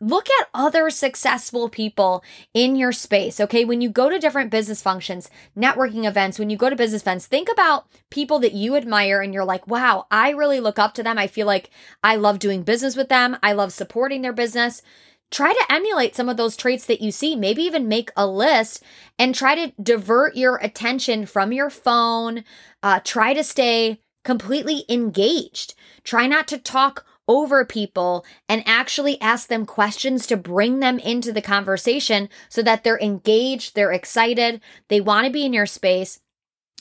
look 0.00 0.28
at 0.40 0.48
other 0.54 0.90
successful 0.90 1.68
people 1.68 2.22
in 2.54 2.76
your 2.76 2.92
space. 2.92 3.40
Okay. 3.40 3.64
When 3.64 3.80
you 3.80 3.90
go 3.90 4.08
to 4.08 4.18
different 4.18 4.50
business 4.50 4.80
functions, 4.80 5.28
networking 5.56 6.06
events, 6.06 6.38
when 6.38 6.50
you 6.50 6.56
go 6.56 6.70
to 6.70 6.76
business 6.76 7.02
events, 7.02 7.26
think 7.26 7.48
about 7.50 7.86
people 8.10 8.38
that 8.40 8.52
you 8.52 8.76
admire 8.76 9.20
and 9.20 9.34
you're 9.34 9.44
like, 9.44 9.66
wow, 9.66 10.06
I 10.10 10.30
really 10.30 10.60
look 10.60 10.78
up 10.78 10.94
to 10.94 11.02
them. 11.02 11.18
I 11.18 11.26
feel 11.26 11.46
like 11.46 11.70
I 12.02 12.16
love 12.16 12.38
doing 12.38 12.62
business 12.62 12.96
with 12.96 13.08
them. 13.08 13.36
I 13.42 13.52
love 13.52 13.72
supporting 13.72 14.22
their 14.22 14.32
business 14.32 14.82
try 15.30 15.52
to 15.52 15.66
emulate 15.72 16.16
some 16.16 16.28
of 16.28 16.36
those 16.36 16.56
traits 16.56 16.86
that 16.86 17.00
you 17.00 17.10
see. 17.10 17.36
Maybe 17.36 17.62
even 17.62 17.88
make 17.88 18.10
a 18.16 18.26
list 18.26 18.82
and 19.18 19.34
try 19.34 19.54
to 19.54 19.72
divert 19.82 20.36
your 20.36 20.56
attention 20.56 21.26
from 21.26 21.52
your 21.52 21.70
phone. 21.70 22.44
Uh, 22.82 23.00
try 23.00 23.34
to 23.34 23.44
stay 23.44 23.98
completely 24.24 24.84
engaged. 24.88 25.74
Try 26.04 26.26
not 26.26 26.48
to 26.48 26.58
talk 26.58 27.04
over 27.28 27.64
people 27.64 28.24
and 28.48 28.62
actually 28.66 29.20
ask 29.20 29.48
them 29.48 29.66
questions 29.66 30.26
to 30.26 30.36
bring 30.36 30.80
them 30.80 30.98
into 30.98 31.30
the 31.32 31.42
conversation 31.42 32.28
so 32.48 32.62
that 32.62 32.82
they're 32.82 32.98
engaged, 32.98 33.74
they're 33.74 33.92
excited, 33.92 34.60
they 34.88 35.00
want 35.00 35.26
to 35.26 35.32
be 35.32 35.44
in 35.44 35.52
your 35.52 35.66
space. 35.66 36.20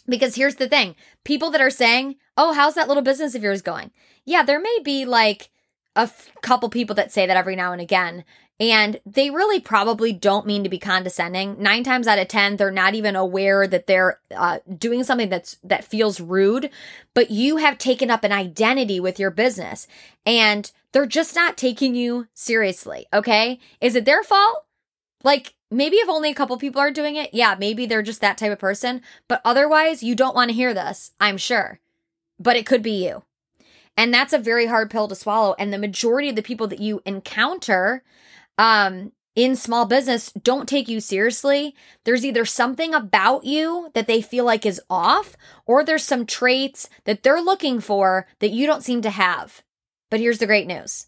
Because 0.08 0.36
here's 0.36 0.56
the 0.56 0.70
thing 0.70 0.96
people 1.26 1.50
that 1.52 1.62
are 1.62 1.70
saying, 1.70 2.16
Oh, 2.38 2.54
how's 2.54 2.76
that 2.76 2.88
little 2.88 3.04
business 3.04 3.36
of 3.36 3.44
yours 3.44 3.62
going? 3.62 3.92
Yeah, 4.26 4.44
there 4.44 4.60
may 4.60 4.80
be 4.84 5.06
like, 5.06 5.50
a 5.98 6.02
f- 6.02 6.32
couple 6.42 6.70
people 6.70 6.96
that 6.96 7.12
say 7.12 7.26
that 7.26 7.36
every 7.36 7.56
now 7.56 7.74
and 7.74 7.82
again. 7.82 8.24
And 8.60 9.00
they 9.06 9.30
really 9.30 9.60
probably 9.60 10.14
don't 10.14 10.48
mean 10.48 10.64
to 10.64 10.70
be 10.70 10.80
condescending. 10.80 11.62
Nine 11.62 11.84
times 11.84 12.08
out 12.08 12.18
of 12.18 12.28
10, 12.28 12.58
they're 12.58 12.72
not 12.72 12.96
even 12.96 13.16
aware 13.16 13.68
that 13.68 13.86
they're 13.86 14.20
uh, 14.36 14.60
doing 14.78 15.04
something 15.04 15.30
that's, 15.30 15.58
that 15.64 15.86
feels 15.86 16.20
rude, 16.20 16.70
but 17.14 17.30
you 17.30 17.58
have 17.58 17.78
taken 17.78 18.10
up 18.10 18.24
an 18.24 18.32
identity 18.32 19.00
with 19.00 19.20
your 19.20 19.30
business. 19.30 19.88
And 20.26 20.72
they're 20.92 21.06
just 21.06 21.36
not 21.36 21.58
taking 21.58 21.94
you 21.94 22.28
seriously. 22.34 23.06
Okay. 23.14 23.60
Is 23.82 23.96
it 23.96 24.06
their 24.06 24.24
fault? 24.24 24.66
Like, 25.24 25.54
maybe 25.70 25.98
if 25.98 26.10
only 26.10 26.32
a 26.32 26.36
couple 26.36 26.58
people 26.58 26.82
are 26.82 26.92
doing 26.92 27.16
it, 27.16 27.34
yeah, 27.34 27.56
maybe 27.60 27.86
they're 27.86 28.02
just 28.02 28.22
that 28.22 28.38
type 28.38 28.52
of 28.52 28.60
person. 28.60 29.02
But 29.28 29.42
otherwise, 29.44 30.02
you 30.02 30.16
don't 30.16 30.36
want 30.36 30.50
to 30.50 30.56
hear 30.56 30.74
this, 30.74 31.12
I'm 31.20 31.38
sure. 31.38 31.80
But 32.40 32.56
it 32.56 32.66
could 32.66 32.82
be 32.82 33.06
you. 33.06 33.24
And 33.98 34.14
that's 34.14 34.32
a 34.32 34.38
very 34.38 34.68
hard 34.68 34.92
pill 34.92 35.08
to 35.08 35.16
swallow. 35.16 35.56
And 35.58 35.74
the 35.74 35.80
majority 35.80 36.30
of 36.30 36.36
the 36.36 36.44
people 36.44 36.68
that 36.68 36.80
you 36.80 37.02
encounter 37.04 38.04
um, 38.60 39.12
in 39.36 39.56
small 39.56 39.86
business 39.86 40.32
don't 40.32 40.70
take 40.70 40.88
you 40.88 41.00
seriously. 41.00 41.76
There's 42.06 42.24
either 42.24 42.46
something 42.46 42.94
about 42.94 43.44
you 43.44 43.90
that 43.96 44.08
they 44.08 44.22
feel 44.22 44.46
like 44.46 44.66
is 44.66 44.82
off, 44.90 45.36
or 45.66 45.84
there's 45.84 46.04
some 46.04 46.26
traits 46.26 46.90
that 47.06 47.24
they're 47.24 47.42
looking 47.42 47.80
for 47.80 48.28
that 48.40 48.52
you 48.52 48.66
don't 48.66 48.84
seem 48.84 49.02
to 49.02 49.10
have. 49.10 49.64
But 50.10 50.20
here's 50.20 50.40
the 50.40 50.48
great 50.48 50.68
news 50.68 51.08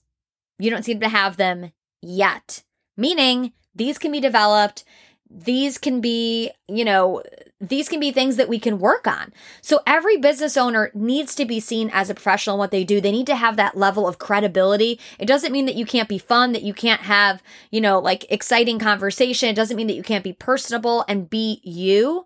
you 0.58 0.70
don't 0.70 0.84
seem 0.84 1.00
to 1.00 1.10
have 1.10 1.38
them 1.38 1.72
yet, 2.02 2.64
meaning 2.98 3.54
these 3.74 3.98
can 3.98 4.12
be 4.12 4.20
developed. 4.20 4.84
These 5.30 5.78
can 5.78 6.02
be, 6.02 6.52
you 6.68 6.84
know, 6.84 7.24
these 7.62 7.90
can 7.90 8.00
be 8.00 8.12
things 8.12 8.38
that 8.38 8.48
we 8.48 8.58
can 8.58 8.80
work 8.80 9.06
on. 9.06 9.34
So 9.62 9.82
every 9.86 10.18
business 10.18 10.56
owner 10.56 10.92
needs 10.94 11.36
to 11.36 11.46
be 11.46 11.60
seen 11.60 11.90
as 11.94 12.10
a 12.10 12.14
professional 12.14 12.56
in 12.56 12.60
what 12.60 12.72
they 12.72 12.86
do. 12.86 13.02
They 13.02 13.12
need 13.12 13.28
to 13.28 13.36
have 13.36 13.58
that 13.58 13.76
level 13.76 14.08
of 14.08 14.18
credibility. 14.18 15.00
It 15.18 15.26
doesn't 15.26 15.52
mean 15.52 15.66
that 15.66 15.76
you 15.76 15.86
can't 15.86 16.08
be 16.08 16.18
fun, 16.18 16.54
that 16.54 16.64
you 16.64 16.74
can't 16.74 17.02
have, 17.02 17.44
you 17.70 17.82
know, 17.82 18.00
like 18.00 18.26
exciting 18.32 18.80
conversation. 18.80 19.50
It 19.50 19.56
doesn't 19.56 19.76
mean 19.76 19.88
that 19.88 19.96
you 19.96 20.04
can't 20.04 20.24
be 20.24 20.34
personable 20.34 21.04
and 21.08 21.30
be 21.30 21.60
you. 21.64 22.26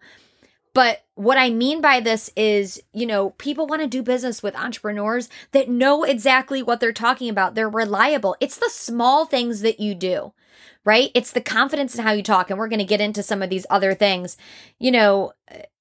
But 0.74 1.04
what 1.16 1.38
I 1.38 1.52
mean 1.52 1.82
by 1.82 2.00
this 2.00 2.32
is, 2.36 2.82
you 2.94 3.06
know, 3.06 3.32
people 3.32 3.68
want 3.68 3.82
to 3.82 3.88
do 3.88 4.02
business 4.02 4.42
with 4.42 4.56
entrepreneurs 4.56 5.30
that 5.52 5.70
know 5.70 6.04
exactly 6.04 6.64
what 6.64 6.80
they're 6.80 6.92
talking 6.92 7.30
about. 7.30 7.54
They're 7.54 7.70
reliable. 7.70 8.36
It's 8.40 8.58
the 8.58 8.72
small 8.72 9.26
things 9.26 9.62
that 9.62 9.80
you 9.80 9.94
do, 9.94 10.34
right? 10.86 11.12
It's 11.14 11.32
the 11.32 11.42
confidence 11.42 11.96
in 11.96 12.04
how 12.04 12.12
you 12.12 12.24
talk. 12.24 12.50
And 12.50 12.60
we're 12.60 12.68
going 12.68 12.80
to 12.80 12.86
get 12.86 13.02
into 13.02 13.24
some 13.24 13.42
of 13.42 13.50
these 13.50 13.66
other 13.70 13.94
things. 13.94 14.38
You 14.80 14.92
know, 14.92 15.34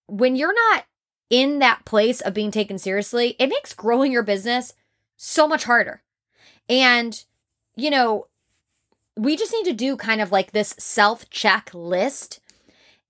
when 0.06 0.36
you're 0.36 0.54
not 0.54 0.84
in 1.30 1.58
that 1.60 1.84
place 1.84 2.20
of 2.20 2.34
being 2.34 2.50
taken 2.50 2.78
seriously, 2.78 3.36
it 3.38 3.48
makes 3.48 3.74
growing 3.74 4.12
your 4.12 4.22
business 4.22 4.74
so 5.16 5.48
much 5.48 5.64
harder. 5.64 6.02
And, 6.68 7.24
you 7.76 7.90
know, 7.90 8.26
we 9.16 9.36
just 9.36 9.52
need 9.52 9.64
to 9.64 9.72
do 9.72 9.96
kind 9.96 10.20
of 10.20 10.32
like 10.32 10.52
this 10.52 10.74
self 10.78 11.28
check 11.30 11.70
list 11.72 12.40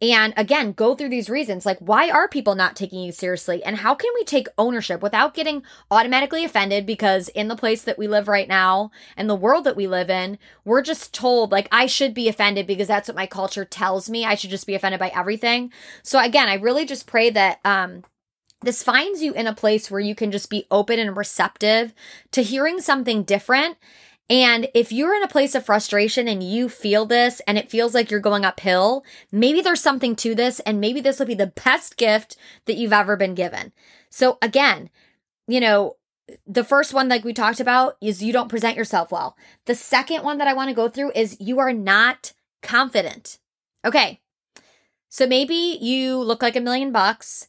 and 0.02 0.34
again, 0.36 0.72
go 0.72 0.96
through 0.96 1.10
these 1.10 1.30
reasons 1.30 1.64
like 1.64 1.78
why 1.78 2.10
are 2.10 2.26
people 2.26 2.56
not 2.56 2.74
taking 2.74 3.00
you 3.00 3.12
seriously? 3.12 3.62
And 3.62 3.76
how 3.76 3.94
can 3.94 4.10
we 4.16 4.24
take 4.24 4.48
ownership 4.58 5.00
without 5.00 5.32
getting 5.32 5.62
automatically 5.92 6.44
offended? 6.44 6.86
Because 6.86 7.28
in 7.28 7.46
the 7.46 7.54
place 7.54 7.82
that 7.82 7.98
we 7.98 8.08
live 8.08 8.26
right 8.26 8.48
now 8.48 8.90
and 9.16 9.30
the 9.30 9.36
world 9.36 9.62
that 9.64 9.76
we 9.76 9.86
live 9.86 10.10
in, 10.10 10.38
we're 10.64 10.82
just 10.82 11.14
told 11.14 11.52
like 11.52 11.68
I 11.70 11.86
should 11.86 12.14
be 12.14 12.28
offended 12.28 12.66
because 12.66 12.88
that's 12.88 13.08
what 13.08 13.16
my 13.16 13.26
culture 13.26 13.64
tells 13.64 14.10
me. 14.10 14.24
I 14.24 14.34
should 14.34 14.50
just 14.50 14.66
be 14.66 14.74
offended 14.74 14.98
by 14.98 15.12
everything. 15.14 15.72
So 16.02 16.20
again, 16.20 16.48
I 16.48 16.54
really 16.54 16.84
just 16.84 17.06
pray 17.06 17.30
that 17.30 17.60
um 17.64 18.02
this 18.60 18.82
finds 18.82 19.22
you 19.22 19.32
in 19.34 19.46
a 19.46 19.54
place 19.54 19.90
where 19.90 20.00
you 20.00 20.14
can 20.14 20.30
just 20.30 20.48
be 20.50 20.66
open 20.70 20.98
and 20.98 21.16
receptive 21.16 21.94
to 22.30 22.42
hearing 22.42 22.80
something 22.80 23.22
different 23.24 23.76
and 24.32 24.66
if 24.72 24.90
you're 24.90 25.14
in 25.14 25.22
a 25.22 25.28
place 25.28 25.54
of 25.54 25.66
frustration 25.66 26.26
and 26.26 26.42
you 26.42 26.70
feel 26.70 27.04
this 27.04 27.42
and 27.46 27.58
it 27.58 27.70
feels 27.70 27.92
like 27.92 28.10
you're 28.10 28.18
going 28.18 28.46
uphill, 28.46 29.04
maybe 29.30 29.60
there's 29.60 29.82
something 29.82 30.16
to 30.16 30.34
this 30.34 30.58
and 30.60 30.80
maybe 30.80 31.02
this 31.02 31.18
will 31.18 31.26
be 31.26 31.34
the 31.34 31.48
best 31.48 31.98
gift 31.98 32.38
that 32.64 32.76
you've 32.76 32.94
ever 32.94 33.14
been 33.14 33.34
given. 33.34 33.72
So 34.08 34.38
again, 34.40 34.88
you 35.46 35.60
know, 35.60 35.96
the 36.46 36.64
first 36.64 36.94
one, 36.94 37.10
like 37.10 37.24
we 37.24 37.34
talked 37.34 37.60
about, 37.60 37.98
is 38.00 38.22
you 38.22 38.32
don't 38.32 38.48
present 38.48 38.74
yourself 38.74 39.12
well. 39.12 39.36
The 39.66 39.74
second 39.74 40.22
one 40.22 40.38
that 40.38 40.48
I 40.48 40.54
want 40.54 40.70
to 40.70 40.74
go 40.74 40.88
through 40.88 41.12
is 41.14 41.36
you 41.38 41.58
are 41.58 41.74
not 41.74 42.32
confident. 42.62 43.38
Okay. 43.84 44.22
So 45.10 45.26
maybe 45.26 45.76
you 45.78 46.16
look 46.16 46.40
like 46.40 46.56
a 46.56 46.60
million 46.60 46.90
bucks 46.90 47.48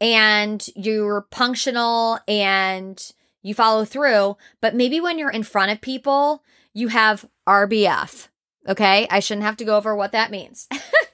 and 0.00 0.64
you're 0.76 1.22
punctual 1.22 2.20
and 2.28 3.12
you 3.42 3.54
follow 3.54 3.84
through, 3.84 4.36
but 4.60 4.74
maybe 4.74 5.00
when 5.00 5.18
you're 5.18 5.30
in 5.30 5.42
front 5.42 5.72
of 5.72 5.80
people, 5.80 6.42
you 6.72 6.88
have 6.88 7.28
RBF. 7.48 8.28
Okay. 8.68 9.06
I 9.10 9.20
shouldn't 9.20 9.46
have 9.46 9.56
to 9.58 9.64
go 9.64 9.76
over 9.76 9.94
what 9.94 10.12
that 10.12 10.30
means. 10.30 10.68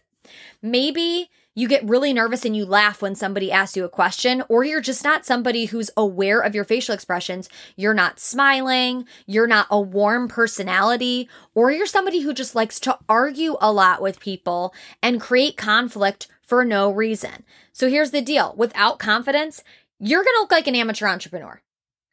maybe 0.62 1.30
you 1.59 1.66
get 1.68 1.88
really 1.88 2.12
nervous 2.12 2.45
and 2.45 2.54
you 2.54 2.66
laugh 2.66 3.00
when 3.00 3.14
somebody 3.14 3.50
asks 3.50 3.78
you 3.78 3.85
a 3.85 3.88
question, 3.88 4.42
or 4.50 4.62
you're 4.62 4.83
just 4.83 5.02
not 5.02 5.25
somebody 5.25 5.64
who's 5.64 5.90
aware 5.97 6.40
of 6.40 6.54
your 6.54 6.64
facial 6.64 6.95
expressions. 6.95 7.49
You're 7.76 7.95
not 7.95 8.21
smiling, 8.21 9.06
you're 9.25 9.47
not 9.47 9.66
a 9.71 9.80
warm 9.80 10.28
personality, 10.28 11.30
or 11.54 11.71
you're 11.71 11.87
somebody 11.87 12.21
who 12.21 12.35
just 12.35 12.54
likes 12.54 12.78
to 12.80 12.99
argue 13.09 13.56
a 13.59 13.73
lot 13.73 14.02
with 14.02 14.21
people 14.21 14.75
and 15.02 15.18
create 15.18 15.56
conflict 15.56 16.28
for 16.42 16.62
no 16.62 16.90
reason. 16.90 17.42
So 17.73 17.88
here's 17.88 18.11
the 18.11 18.21
deal 18.21 18.54
without 18.59 18.99
confidence, 18.99 19.64
you're 19.99 20.25
gonna 20.25 20.40
look 20.40 20.52
like 20.52 20.66
an 20.66 20.75
amateur 20.76 21.06
entrepreneur. 21.06 21.62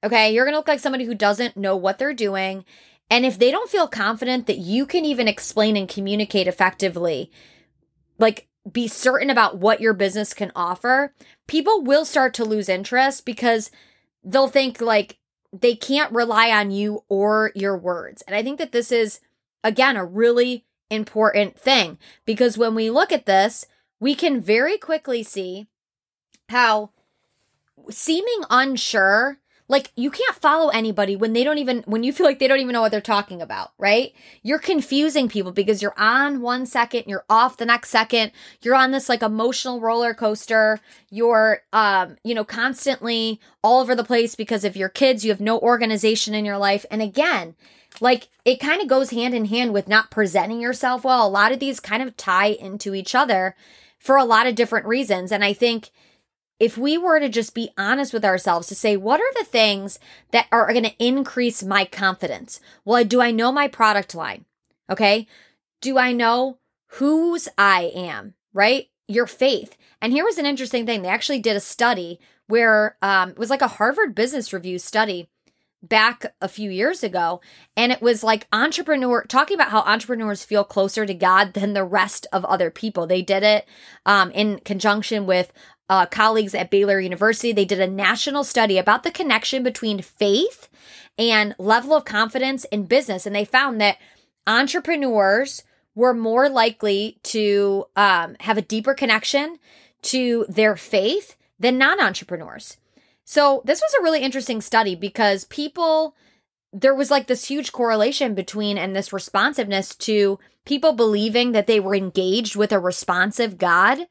Okay. 0.04 0.34
You're 0.34 0.46
going 0.46 0.54
to 0.54 0.60
look 0.60 0.68
like 0.68 0.80
somebody 0.80 1.06
who 1.06 1.16
doesn't 1.16 1.58
know 1.58 1.76
what 1.76 1.98
they're 1.98 2.14
doing. 2.14 2.66
And 3.10 3.26
if 3.26 3.38
they 3.38 3.52
don't 3.52 3.70
feel 3.70 3.88
confident 3.88 4.48
that 4.48 4.58
you 4.58 4.86
can 4.86 5.06
even 5.06 5.28
explain 5.28 5.78
and 5.78 5.88
communicate 5.88 6.48
effectively, 6.48 7.32
like 8.18 8.48
be 8.72 8.88
certain 8.88 9.30
about 9.30 9.58
what 9.58 9.82
your 9.82 9.94
business 9.94 10.34
can 10.34 10.52
offer, 10.56 11.14
people 11.48 11.82
will 11.82 12.06
start 12.06 12.34
to 12.36 12.46
lose 12.46 12.70
interest 12.70 13.26
because 13.26 13.72
they'll 14.24 14.48
think 14.48 14.80
like 14.82 15.20
they 15.52 15.76
can't 15.76 16.12
rely 16.12 16.50
on 16.50 16.72
you 16.72 17.04
or 17.10 17.52
your 17.56 17.78
words. 17.78 18.24
And 18.24 18.36
I 18.36 18.42
think 18.42 18.58
that 18.58 18.72
this 18.72 18.92
is, 18.92 19.20
again, 19.64 19.96
a 19.96 20.06
really 20.06 20.66
important 20.90 21.60
thing 21.60 21.98
because 22.26 22.58
when 22.58 22.74
we 22.74 22.90
look 22.90 23.12
at 23.12 23.26
this, 23.26 23.66
we 24.00 24.16
can 24.16 24.42
very 24.42 24.78
quickly 24.78 25.24
see 25.24 25.68
how 26.50 26.92
seeming 27.90 28.44
unsure 28.50 29.40
like 29.67 29.91
you 29.96 30.12
can't 30.12 30.36
follow 30.36 30.70
anybody 30.70 31.15
when 31.15 31.34
they 31.34 31.43
don't 31.43 31.58
even 31.58 31.84
when 31.86 32.03
you 32.03 32.12
feel 32.12 32.25
like 32.25 32.39
they 32.39 32.48
don't 32.48 32.60
even 32.60 32.74
know 32.74 32.82
what 32.82 32.91
they're 32.91 33.01
talking 33.01 33.41
about, 33.41 33.72
right? 33.77 34.13
You're 34.41 34.60
confusing 34.60 35.29
people 35.29 35.51
because 35.51 35.82
you're 35.82 35.98
on 35.98 36.41
one 36.41 36.65
second, 36.65 37.05
you're 37.08 37.25
off 37.29 37.58
the 37.58 37.65
next 37.65 37.89
second. 37.89 38.32
You're 38.62 38.75
on 38.75 38.91
this 38.91 39.10
like 39.10 39.22
emotional 39.22 39.79
roller 39.79 40.13
coaster. 40.13 40.79
You're 41.10 41.62
um, 41.72 42.17
you 42.24 42.36
know, 42.36 42.43
constantly 42.43 43.39
all 43.63 43.79
over 43.82 43.96
the 43.96 44.03
place 44.03 44.36
because 44.36 44.65
of 44.65 44.75
your 44.75 44.89
kids, 44.89 45.24
you 45.24 45.32
have 45.32 45.41
no 45.41 45.60
organization 45.60 46.34
in 46.34 46.46
your 46.46 46.58
life. 46.58 46.86
And 46.91 47.01
again, 47.01 47.55
like 48.01 48.27
it 48.43 48.60
kind 48.60 48.82
of 48.82 48.88
goes 48.88 49.12
hand 49.12 49.34
in 49.34 49.46
hand 49.46 49.74
with 49.74 49.88
not 49.88 50.12
presenting 50.12 50.60
yourself 50.60 51.03
well. 51.03 51.25
A 51.25 51.29
lot 51.29 51.51
of 51.51 51.60
these 51.60 51.79
kind 51.79 52.03
of 52.03 52.17
tie 52.17 52.48
into 52.48 52.93
each 52.93 53.15
other 53.15 53.55
for 53.98 54.17
a 54.17 54.25
lot 54.25 54.48
of 54.48 54.55
different 54.55 54.86
reasons. 54.86 55.32
And 55.32 55.46
I 55.46 55.53
think 55.53 55.91
if 56.63 56.77
we 56.77 56.98
were 56.98 57.20
to 57.20 57.27
just 57.27 57.53
be 57.53 57.72
honest 57.77 58.13
with 58.13 58.24
ourselves 58.24 58.70
to 58.70 58.75
say, 58.75 58.96
what 58.96 59.20
are 59.20 59.34
the 59.38 59.43
things 59.43 60.00
that 60.32 60.48
are 60.50 60.72
going 60.72 60.86
to 60.86 61.05
increase 61.05 61.62
my 61.62 61.84
confidence? 61.84 62.62
Well, 62.86 63.03
do 63.03 63.22
I 63.22 63.32
know 63.32 63.51
my 63.51 63.67
product 63.67 64.15
line? 64.15 64.46
Okay. 64.89 65.27
Do 65.82 65.98
I 65.98 66.13
know 66.13 66.60
whose 66.88 67.50
I 67.58 67.91
am? 67.93 68.36
Right? 68.53 68.88
Your 69.10 69.27
faith. 69.27 69.75
And 70.01 70.13
here 70.13 70.24
was 70.24 70.38
an 70.38 70.46
interesting 70.46 70.86
thing. 70.86 71.01
They 71.01 71.10
actually 71.10 71.39
did 71.39 71.58
a 71.58 71.60
study 71.60 72.22
where 72.48 72.96
um, 73.01 73.32
it 73.32 73.38
was 73.38 73.50
like 73.50 73.62
a 73.62 73.67
Harvard 73.67 74.15
Business 74.15 74.53
Review 74.53 74.79
study 74.79 75.27
back 75.84 76.34
a 76.39 76.48
few 76.48 76.72
years 76.72 77.03
ago 77.03 77.41
and 77.75 77.91
it 77.91 78.01
was 78.01 78.24
like 78.24 78.48
entrepreneur 78.53 79.25
talking 79.25 79.55
about 79.55 79.70
how 79.70 79.82
entrepreneurs 79.82 80.46
feel 80.46 80.63
closer 80.63 81.05
to 81.05 81.13
god 81.13 81.53
than 81.53 81.74
the 81.74 81.84
rest 81.84 82.25
of 82.32 82.46
other 82.46 82.72
people 82.72 83.05
they 83.05 83.22
did 83.22 83.43
it 83.43 83.67
um, 84.05 84.32
in 84.32 84.60
conjunction 84.60 85.25
with 85.25 85.51
uh, 85.90 86.06
colleagues 86.06 86.56
at 86.56 86.70
baylor 86.72 87.00
university. 87.00 87.52
They 87.52 87.66
did 87.66 87.80
a 87.80 87.88
national 87.88 88.44
study 88.44 88.78
about 88.78 89.04
the 89.04 89.12
connection 89.12 89.63
between 89.63 90.02
faith 90.02 90.70
and 91.18 91.56
level 91.58 91.94
of 91.94 92.06
confidence 92.06 92.66
in 92.66 92.86
business. 92.86 93.25
And 93.25 93.36
they 93.36 93.46
found 93.46 93.80
that 93.82 93.98
entrepreneurs 94.48 95.63
were 95.96 96.13
more 96.13 96.50
likely 96.50 97.20
to 97.24 97.86
um, 97.96 98.36
have 98.40 98.58
a 98.58 98.63
deeper 98.63 98.94
connection 98.94 99.60
to 100.04 100.46
their 100.50 100.75
faith 100.75 101.36
than 101.60 101.78
non-entrepreneurs. 101.78 102.78
So, 103.25 103.62
this 103.63 103.80
was 103.80 103.94
a 103.94 104.04
really 104.04 104.22
interesting 104.22 104.60
study 104.60 104.96
because 104.96 105.46
people, 105.46 106.16
there 106.74 106.96
was 106.96 107.10
like 107.10 107.28
this 107.28 107.46
huge 107.46 107.72
correlation 107.72 108.34
between 108.34 108.78
and 108.78 108.96
this 108.96 109.13
responsiveness 109.13 109.96
to 109.96 110.40
people 110.66 110.94
believing 110.94 111.54
that 111.54 111.68
they 111.68 111.80
were 111.80 111.96
engaged 111.96 112.56
with 112.56 112.74
a 112.74 112.80
responsive 112.80 113.58
God 113.58 114.08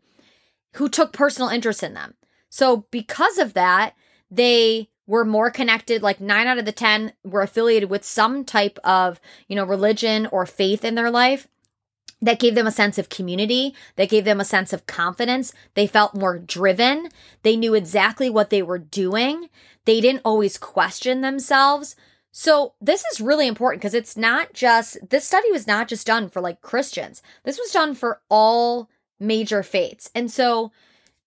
who 0.75 0.89
took 0.89 1.13
personal 1.13 1.49
interest 1.49 1.83
in 1.83 1.95
them. 1.95 2.15
So, 2.49 2.87
because 2.91 3.39
of 3.39 3.55
that, 3.55 3.95
they 4.31 4.89
were 5.07 5.25
more 5.25 5.51
connected 5.51 6.03
like 6.03 6.21
9 6.21 6.47
out 6.47 6.59
of 6.59 6.65
the 6.65 6.73
10 6.73 7.13
were 7.25 7.43
affiliated 7.43 7.91
with 7.91 8.05
some 8.05 8.45
type 8.45 8.79
of, 8.85 9.21
you 9.49 9.57
know, 9.57 9.65
religion 9.65 10.27
or 10.27 10.47
faith 10.47 10.85
in 10.85 10.95
their 10.95 11.11
life 11.11 11.49
that 12.23 12.39
gave 12.39 12.55
them 12.55 12.69
a 12.69 12.73
sense 12.73 12.99
of 12.99 13.09
community, 13.09 13.75
that 13.97 14.09
gave 14.09 14.25
them 14.25 14.41
a 14.41 14.45
sense 14.45 14.73
of 14.73 14.87
confidence. 14.87 15.53
They 15.75 15.89
felt 15.89 16.15
more 16.15 16.39
driven. 16.39 17.09
They 17.43 17.57
knew 17.57 17.75
exactly 17.75 18.31
what 18.31 18.51
they 18.51 18.63
were 18.63 18.79
doing. 18.79 19.51
They 19.85 20.01
didn't 20.01 20.23
always 20.25 20.57
question 20.57 21.21
themselves. 21.21 21.97
So, 22.31 22.75
this 22.81 23.05
is 23.13 23.21
really 23.21 23.47
important 23.47 23.83
because 23.83 23.95
it's 23.95 24.17
not 24.17 24.55
just, 24.55 24.97
this 25.11 25.27
study 25.27 25.51
was 25.51 25.67
not 25.67 25.89
just 25.89 26.07
done 26.07 26.31
for 26.31 26.41
like 26.41 26.63
Christians. 26.63 27.23
This 27.45 27.59
was 27.59 27.71
done 27.71 27.95
for 27.95 28.23
all 28.31 28.89
major 29.23 29.63
faiths. 29.63 30.11
And 30.15 30.31
so, 30.31 30.73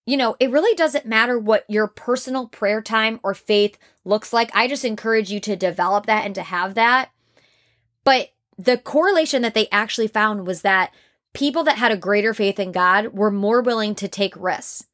you 0.06 0.18
know, 0.18 0.36
it 0.40 0.52
really 0.52 0.76
doesn't 0.76 1.06
matter 1.06 1.40
what 1.40 1.66
your 1.68 1.88
personal 1.88 2.48
prayer 2.48 2.82
time 2.82 3.20
or 3.24 3.34
faith 3.34 3.78
looks 4.04 4.32
like. 4.32 4.52
I 4.54 4.68
just 4.68 4.86
encourage 4.86 5.32
you 5.32 5.40
to 5.42 5.56
develop 5.56 6.06
that 6.06 6.26
and 6.26 6.36
to 6.36 6.44
have 6.44 6.76
that. 6.76 7.10
But 8.04 8.30
the 8.58 8.78
correlation 8.78 9.42
that 9.42 9.54
they 9.54 9.68
actually 9.72 10.08
found 10.08 10.46
was 10.46 10.62
that 10.62 10.94
people 11.34 11.64
that 11.64 11.78
had 11.78 11.92
a 11.92 11.98
greater 11.98 12.34
faith 12.34 12.60
in 12.60 12.72
God 12.72 13.08
were 13.14 13.32
more 13.32 13.62
willing 13.62 13.96
to 13.96 14.08
take 14.08 14.36
risks 14.38 14.86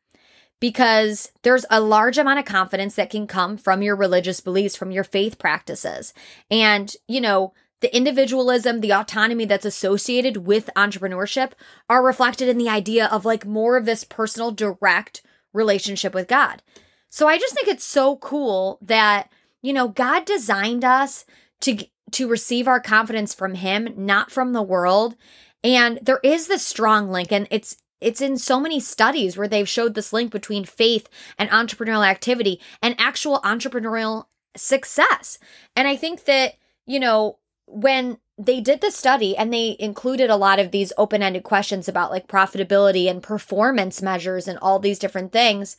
because 0.59 1.31
there's 1.41 1.65
a 1.69 1.81
large 1.81 2.17
amount 2.17 2.39
of 2.39 2.45
confidence 2.45 2.95
that 2.95 3.09
can 3.09 3.27
come 3.27 3.57
from 3.57 3.81
your 3.81 3.95
religious 3.95 4.39
beliefs, 4.39 4.75
from 4.75 4.91
your 4.91 5.03
faith 5.03 5.37
practices. 5.37 6.13
And, 6.49 6.95
you 7.07 7.19
know, 7.19 7.53
the 7.81 7.95
individualism, 7.95 8.79
the 8.79 8.93
autonomy 8.93 9.45
that's 9.45 9.65
associated 9.65 10.37
with 10.37 10.69
entrepreneurship 10.75 11.51
are 11.89 12.05
reflected 12.05 12.47
in 12.47 12.57
the 12.57 12.69
idea 12.69 13.07
of 13.07 13.25
like 13.25 13.45
more 13.45 13.75
of 13.75 13.85
this 13.85 14.03
personal, 14.03 14.51
direct 14.51 15.21
relationship 15.53 16.13
with 16.13 16.27
God. 16.27 16.61
So 17.09 17.27
I 17.27 17.37
just 17.37 17.53
think 17.53 17.67
it's 17.67 17.83
so 17.83 18.15
cool 18.17 18.79
that, 18.81 19.31
you 19.61 19.73
know, 19.73 19.89
God 19.89 20.25
designed 20.25 20.85
us 20.85 21.25
to 21.61 21.85
to 22.11 22.27
receive 22.27 22.67
our 22.67 22.79
confidence 22.79 23.33
from 23.33 23.55
him, 23.55 23.93
not 23.95 24.31
from 24.31 24.51
the 24.51 24.61
world. 24.61 25.15
And 25.63 25.99
there 26.01 26.19
is 26.23 26.47
this 26.47 26.65
strong 26.65 27.09
link 27.09 27.31
and 27.31 27.47
it's 27.51 27.77
it's 27.99 28.21
in 28.21 28.37
so 28.37 28.59
many 28.59 28.79
studies 28.79 29.37
where 29.37 29.47
they've 29.47 29.69
showed 29.69 29.93
this 29.93 30.11
link 30.11 30.31
between 30.31 30.65
faith 30.65 31.07
and 31.37 31.49
entrepreneurial 31.51 32.05
activity 32.05 32.59
and 32.81 32.95
actual 32.99 33.39
entrepreneurial 33.41 34.25
success. 34.57 35.37
And 35.75 35.87
I 35.87 35.95
think 35.95 36.25
that, 36.25 36.55
you 36.87 36.99
know, 36.99 37.37
when 37.71 38.17
they 38.37 38.59
did 38.59 38.81
the 38.81 38.91
study 38.91 39.35
and 39.37 39.53
they 39.53 39.75
included 39.79 40.29
a 40.29 40.35
lot 40.35 40.59
of 40.59 40.71
these 40.71 40.93
open 40.97 41.23
ended 41.23 41.43
questions 41.43 41.87
about 41.87 42.11
like 42.11 42.27
profitability 42.27 43.09
and 43.09 43.23
performance 43.23 44.01
measures 44.01 44.47
and 44.47 44.57
all 44.59 44.79
these 44.79 44.99
different 44.99 45.31
things, 45.31 45.77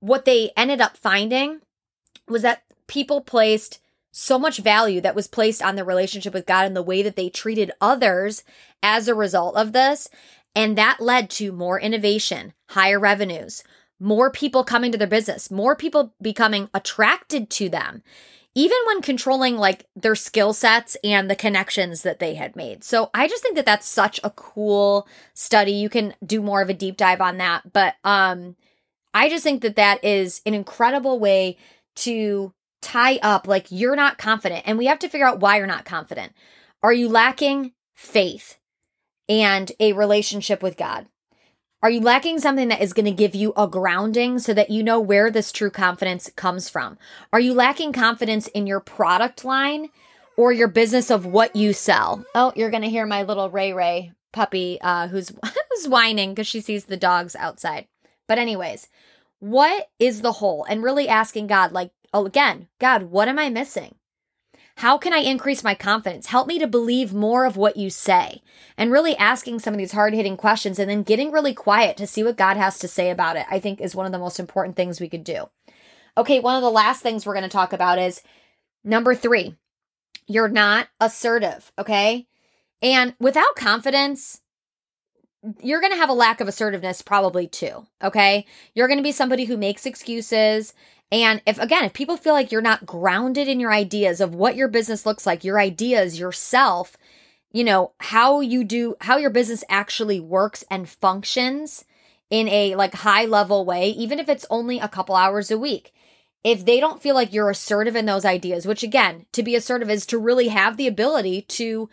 what 0.00 0.24
they 0.24 0.50
ended 0.56 0.80
up 0.80 0.96
finding 0.96 1.60
was 2.28 2.42
that 2.42 2.62
people 2.86 3.20
placed 3.20 3.80
so 4.12 4.38
much 4.38 4.58
value 4.58 5.00
that 5.00 5.14
was 5.14 5.28
placed 5.28 5.62
on 5.62 5.76
the 5.76 5.84
relationship 5.84 6.34
with 6.34 6.46
God 6.46 6.66
and 6.66 6.76
the 6.76 6.82
way 6.82 7.02
that 7.02 7.16
they 7.16 7.28
treated 7.28 7.70
others 7.80 8.42
as 8.82 9.08
a 9.08 9.14
result 9.14 9.56
of 9.56 9.72
this. 9.72 10.08
And 10.54 10.76
that 10.76 11.00
led 11.00 11.30
to 11.30 11.52
more 11.52 11.78
innovation, 11.78 12.54
higher 12.70 12.98
revenues, 12.98 13.62
more 14.00 14.30
people 14.30 14.64
coming 14.64 14.90
to 14.92 14.98
their 14.98 15.06
business, 15.06 15.50
more 15.50 15.76
people 15.76 16.14
becoming 16.20 16.68
attracted 16.74 17.50
to 17.50 17.68
them, 17.68 18.02
even 18.54 18.76
when 18.86 19.02
controlling 19.02 19.56
like 19.56 19.86
their 19.94 20.14
skill 20.14 20.52
sets 20.52 20.96
and 21.04 21.30
the 21.30 21.36
connections 21.36 22.02
that 22.02 22.18
they 22.18 22.34
had 22.34 22.56
made. 22.56 22.82
So 22.82 23.10
I 23.14 23.28
just 23.28 23.42
think 23.42 23.56
that 23.56 23.66
that's 23.66 23.86
such 23.86 24.18
a 24.24 24.30
cool 24.30 25.06
study. 25.34 25.72
You 25.72 25.88
can 25.88 26.14
do 26.24 26.42
more 26.42 26.60
of 26.60 26.68
a 26.68 26.74
deep 26.74 26.96
dive 26.96 27.20
on 27.20 27.38
that, 27.38 27.72
but 27.72 27.94
um 28.04 28.56
I 29.12 29.28
just 29.28 29.44
think 29.44 29.62
that 29.62 29.76
that 29.76 30.04
is 30.04 30.40
an 30.46 30.54
incredible 30.54 31.18
way 31.18 31.56
to 31.96 32.52
tie 32.80 33.18
up 33.22 33.46
like 33.46 33.66
you're 33.70 33.96
not 33.96 34.18
confident 34.18 34.62
and 34.66 34.78
we 34.78 34.86
have 34.86 35.00
to 35.00 35.08
figure 35.08 35.26
out 35.26 35.40
why 35.40 35.58
you're 35.58 35.66
not 35.66 35.84
confident. 35.84 36.32
Are 36.82 36.92
you 36.92 37.08
lacking 37.08 37.72
faith? 37.94 38.56
and 39.30 39.70
a 39.78 39.92
relationship 39.92 40.62
with 40.62 40.76
God? 40.76 41.06
Are 41.82 41.90
you 41.90 42.02
lacking 42.02 42.40
something 42.40 42.68
that 42.68 42.82
is 42.82 42.92
going 42.92 43.06
to 43.06 43.10
give 43.10 43.34
you 43.34 43.54
a 43.56 43.66
grounding 43.66 44.38
so 44.38 44.52
that 44.52 44.68
you 44.68 44.82
know 44.82 45.00
where 45.00 45.30
this 45.30 45.50
true 45.50 45.70
confidence 45.70 46.30
comes 46.36 46.68
from? 46.68 46.98
Are 47.32 47.40
you 47.40 47.54
lacking 47.54 47.94
confidence 47.94 48.48
in 48.48 48.66
your 48.66 48.80
product 48.80 49.46
line 49.46 49.88
or 50.36 50.52
your 50.52 50.68
business 50.68 51.10
of 51.10 51.24
what 51.24 51.56
you 51.56 51.72
sell? 51.72 52.22
Oh, 52.34 52.52
you're 52.54 52.70
going 52.70 52.82
to 52.82 52.90
hear 52.90 53.06
my 53.06 53.22
little 53.22 53.48
Ray 53.48 53.72
Ray 53.72 54.12
puppy 54.30 54.78
uh, 54.82 55.08
who's, 55.08 55.30
who's 55.70 55.88
whining 55.88 56.32
because 56.34 56.46
she 56.46 56.60
sees 56.60 56.84
the 56.84 56.98
dogs 56.98 57.34
outside. 57.34 57.86
But, 58.28 58.36
anyways, 58.36 58.88
what 59.38 59.88
is 59.98 60.20
the 60.20 60.32
hole? 60.32 60.66
And 60.68 60.82
really 60.82 61.08
asking 61.08 61.46
God, 61.46 61.72
like, 61.72 61.92
oh, 62.12 62.26
again, 62.26 62.68
God, 62.78 63.04
what 63.04 63.26
am 63.26 63.38
I 63.38 63.48
missing? 63.48 63.94
How 64.80 64.96
can 64.96 65.12
I 65.12 65.18
increase 65.18 65.62
my 65.62 65.74
confidence? 65.74 66.28
Help 66.28 66.48
me 66.48 66.58
to 66.58 66.66
believe 66.66 67.12
more 67.12 67.44
of 67.44 67.58
what 67.58 67.76
you 67.76 67.90
say. 67.90 68.40
And 68.78 68.90
really 68.90 69.14
asking 69.14 69.58
some 69.58 69.74
of 69.74 69.78
these 69.78 69.92
hard 69.92 70.14
hitting 70.14 70.38
questions 70.38 70.78
and 70.78 70.88
then 70.88 71.02
getting 71.02 71.30
really 71.30 71.52
quiet 71.52 71.98
to 71.98 72.06
see 72.06 72.24
what 72.24 72.38
God 72.38 72.56
has 72.56 72.78
to 72.78 72.88
say 72.88 73.10
about 73.10 73.36
it, 73.36 73.44
I 73.50 73.60
think 73.60 73.78
is 73.82 73.94
one 73.94 74.06
of 74.06 74.12
the 74.12 74.18
most 74.18 74.40
important 74.40 74.76
things 74.76 74.98
we 74.98 75.10
could 75.10 75.22
do. 75.22 75.50
Okay, 76.16 76.40
one 76.40 76.56
of 76.56 76.62
the 76.62 76.70
last 76.70 77.02
things 77.02 77.26
we're 77.26 77.34
going 77.34 77.42
to 77.42 77.50
talk 77.50 77.74
about 77.74 77.98
is 77.98 78.22
number 78.82 79.14
three, 79.14 79.54
you're 80.26 80.48
not 80.48 80.88
assertive. 80.98 81.72
Okay. 81.78 82.26
And 82.80 83.14
without 83.20 83.56
confidence, 83.56 84.40
you're 85.62 85.82
going 85.82 85.92
to 85.92 85.98
have 85.98 86.08
a 86.08 86.14
lack 86.14 86.40
of 86.40 86.48
assertiveness 86.48 87.02
probably 87.02 87.46
too. 87.46 87.86
Okay. 88.02 88.46
You're 88.74 88.88
going 88.88 88.98
to 88.98 89.02
be 89.02 89.12
somebody 89.12 89.44
who 89.44 89.58
makes 89.58 89.84
excuses 89.84 90.72
and 91.12 91.42
if 91.46 91.58
again, 91.58 91.84
if 91.84 91.92
people 91.92 92.16
feel 92.16 92.34
like 92.34 92.52
you're 92.52 92.62
not 92.62 92.86
grounded 92.86 93.48
in 93.48 93.60
your 93.60 93.72
ideas 93.72 94.20
of 94.20 94.34
what 94.34 94.56
your 94.56 94.68
business 94.68 95.04
looks 95.04 95.26
like, 95.26 95.42
your 95.44 95.58
ideas, 95.58 96.18
yourself, 96.18 96.96
you 97.52 97.64
know, 97.64 97.92
how 97.98 98.40
you 98.40 98.62
do, 98.62 98.94
how 99.00 99.16
your 99.16 99.30
business 99.30 99.64
actually 99.68 100.20
works 100.20 100.64
and 100.70 100.88
functions 100.88 101.84
in 102.30 102.48
a 102.48 102.76
like 102.76 102.94
high 102.94 103.24
level 103.24 103.64
way, 103.64 103.90
even 103.90 104.18
if 104.18 104.28
it's 104.28 104.46
only 104.50 104.78
a 104.78 104.88
couple 104.88 105.16
hours 105.16 105.50
a 105.50 105.58
week. 105.58 105.92
If 106.42 106.64
they 106.64 106.80
don't 106.80 107.02
feel 107.02 107.14
like 107.14 107.34
you're 107.34 107.50
assertive 107.50 107.96
in 107.96 108.06
those 108.06 108.24
ideas, 108.24 108.64
which 108.66 108.82
again, 108.82 109.26
to 109.32 109.42
be 109.42 109.56
assertive 109.56 109.90
is 109.90 110.06
to 110.06 110.18
really 110.18 110.48
have 110.48 110.76
the 110.76 110.86
ability 110.86 111.42
to 111.42 111.90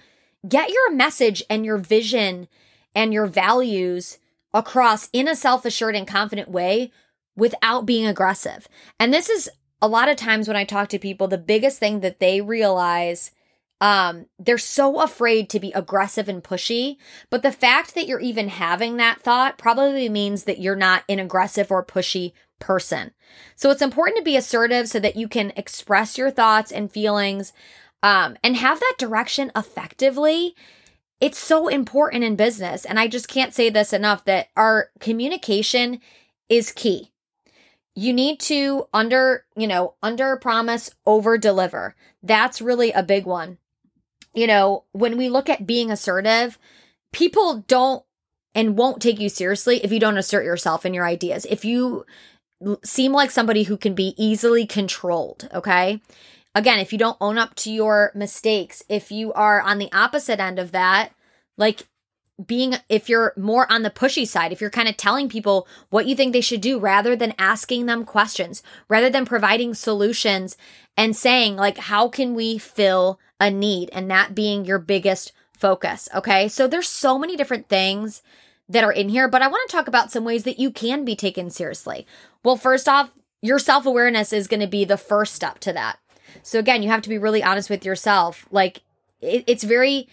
get 0.48 0.70
your 0.70 0.92
message 0.92 1.44
and 1.50 1.66
your 1.66 1.78
vision 1.78 2.48
and 2.96 3.14
your 3.14 3.26
values 3.26 4.20
across 4.54 5.10
in 5.12 5.28
a 5.28 5.36
self 5.36 5.66
assured 5.66 5.96
and 5.96 6.08
confident 6.08 6.50
way 6.50 6.92
without 7.38 7.86
being 7.86 8.06
aggressive. 8.06 8.68
And 9.00 9.14
this 9.14 9.30
is 9.30 9.50
a 9.82 9.88
lot 9.88 10.10
of 10.10 10.18
times 10.18 10.48
when 10.48 10.58
I 10.58 10.66
talk 10.66 10.90
to 10.90 11.00
people, 11.00 11.28
the 11.28 11.38
biggest 11.38 11.80
thing 11.80 12.02
that 12.02 12.20
they 12.20 12.42
realize 12.42 13.32
um 13.80 14.26
they're 14.40 14.58
so 14.58 15.02
afraid 15.02 15.52
to 15.52 15.60
be 15.60 15.72
aggressive 15.74 16.28
and 16.28 16.44
pushy 16.44 16.98
but 17.30 17.44
the 17.44 17.52
fact 17.52 17.94
that 17.94 18.08
you're 18.08 18.20
even 18.20 18.48
having 18.48 18.98
that 18.98 19.22
thought 19.22 19.60
probably 19.60 20.10
means 20.10 20.46
that 20.46 20.60
you're 20.60 20.76
not 20.76 21.04
an 21.08 21.20
aggressive 21.20 21.72
or 21.72 21.86
pushy 21.86 22.34
person. 22.60 23.12
So 23.56 23.70
it's 23.70 23.82
important 23.82 24.18
to 24.18 24.24
be 24.24 24.36
assertive 24.36 24.88
so 24.88 25.00
that 25.00 25.16
you 25.16 25.28
can 25.28 25.54
express 25.56 26.18
your 26.18 26.32
thoughts 26.32 26.72
and 26.72 26.92
feelings 26.92 27.54
um, 28.04 28.38
and 28.44 28.56
have 28.56 28.80
that 28.80 28.96
direction 28.98 29.52
effectively. 29.56 30.56
It's 31.20 31.38
so 31.38 31.68
important 31.68 32.24
in 32.24 32.36
business 32.36 32.86
and 32.86 33.00
i 33.00 33.08
just 33.08 33.28
can't 33.28 33.54
say 33.54 33.70
this 33.70 33.92
enough 33.92 34.26
that 34.26 34.50
our 34.56 34.90
communication 35.00 36.00
is 36.48 36.72
key 36.72 37.12
you 37.98 38.14
need 38.14 38.40
to 38.40 38.88
under, 38.94 39.44
you 39.56 39.66
know, 39.66 39.96
under 40.04 40.38
promise, 40.38 40.92
over 41.08 41.36
deliver. 41.36 41.96
That's 42.22 42.62
really 42.62 42.92
a 42.92 43.02
big 43.02 43.26
one. 43.26 43.58
You 44.36 44.46
know, 44.46 44.84
when 44.92 45.18
we 45.18 45.30
look 45.30 45.50
at 45.50 45.66
being 45.66 45.90
assertive, 45.90 46.60
people 47.12 47.66
don't 47.68 48.04
and 48.54 48.78
won't 48.78 49.02
take 49.02 49.20
you 49.20 49.30
seriously 49.30 49.84
if 49.84 49.92
you 49.92 50.00
don't 50.00 50.20
assert 50.20 50.46
yourself 50.46 50.86
and 50.86 50.94
your 50.94 51.08
ideas. 51.08 51.48
If 51.50 51.66
you 51.66 52.06
seem 52.84 53.14
like 53.14 53.32
somebody 53.32 53.64
who 53.64 53.78
can 53.78 53.96
be 53.96 54.14
easily 54.16 54.68
controlled, 54.68 55.50
okay? 55.52 56.00
Again, 56.54 56.78
if 56.78 56.94
you 56.94 57.00
don't 57.00 57.18
own 57.20 57.40
up 57.40 57.56
to 57.56 57.72
your 57.72 58.12
mistakes, 58.14 58.84
if 58.88 59.12
you 59.12 59.34
are 59.34 59.60
on 59.60 59.80
the 59.80 59.92
opposite 59.92 60.40
end 60.40 60.60
of 60.60 60.72
that, 60.72 61.14
like 61.58 61.88
being 62.46 62.76
if 62.88 63.10
you're 63.10 63.34
more 63.36 63.72
on 63.72 63.82
the 63.82 63.90
pushy 63.90 64.28
side 64.28 64.52
if 64.52 64.62
you're 64.62 64.70
kind 64.70 64.88
of 64.88 64.96
telling 64.96 65.28
people 65.28 65.68
what 65.90 66.06
you 66.06 66.16
think 66.16 66.34
they 66.34 66.42
should 66.42 66.62
do 66.62 66.78
rather 66.78 67.16
than 67.16 67.34
asking 67.40 67.88
them 67.88 68.06
questions 68.06 68.62
rather 68.88 69.10
than 69.10 69.26
providing 69.26 69.74
solutions 69.74 70.56
and 70.96 71.16
saying 71.16 71.56
like 71.56 71.78
how 71.78 72.08
can 72.08 72.36
we 72.36 72.58
fill 72.58 73.20
a 73.40 73.50
need 73.50 73.90
and 73.92 74.10
that 74.10 74.36
being 74.36 74.66
your 74.66 74.80
biggest 74.80 75.32
focus 75.58 76.08
okay? 76.14 76.48
So 76.48 76.68
there's 76.68 76.88
so 76.88 77.18
many 77.18 77.36
different 77.36 77.70
things 77.70 78.22
that 78.70 78.84
are 78.84 78.92
in 78.92 79.10
here 79.10 79.28
but 79.28 79.42
i 79.42 79.48
want 79.48 79.68
to 79.68 79.76
talk 79.76 79.88
about 79.88 80.12
some 80.12 80.26
ways 80.26 80.44
that 80.44 80.60
you 80.60 80.70
can 80.70 81.04
be 81.04 81.16
taken 81.16 81.50
seriously. 81.50 82.06
Well 82.44 82.58
first 82.58 82.88
off 82.88 83.12
your 83.42 83.58
self-awareness 83.58 84.32
is 84.32 84.48
going 84.48 84.60
to 84.60 84.68
be 84.68 84.86
the 84.86 84.98
first 84.98 85.34
step 85.34 85.60
to 85.60 85.74
that. 85.74 85.98
So 86.44 86.60
again 86.60 86.84
you 86.84 86.90
have 86.90 87.02
to 87.02 87.10
be 87.10 87.18
really 87.18 87.42
honest 87.42 87.68
with 87.68 87.84
yourself. 87.84 88.46
Like 88.52 88.84
it, 89.22 89.44
it's 89.48 89.64
very 89.64 90.08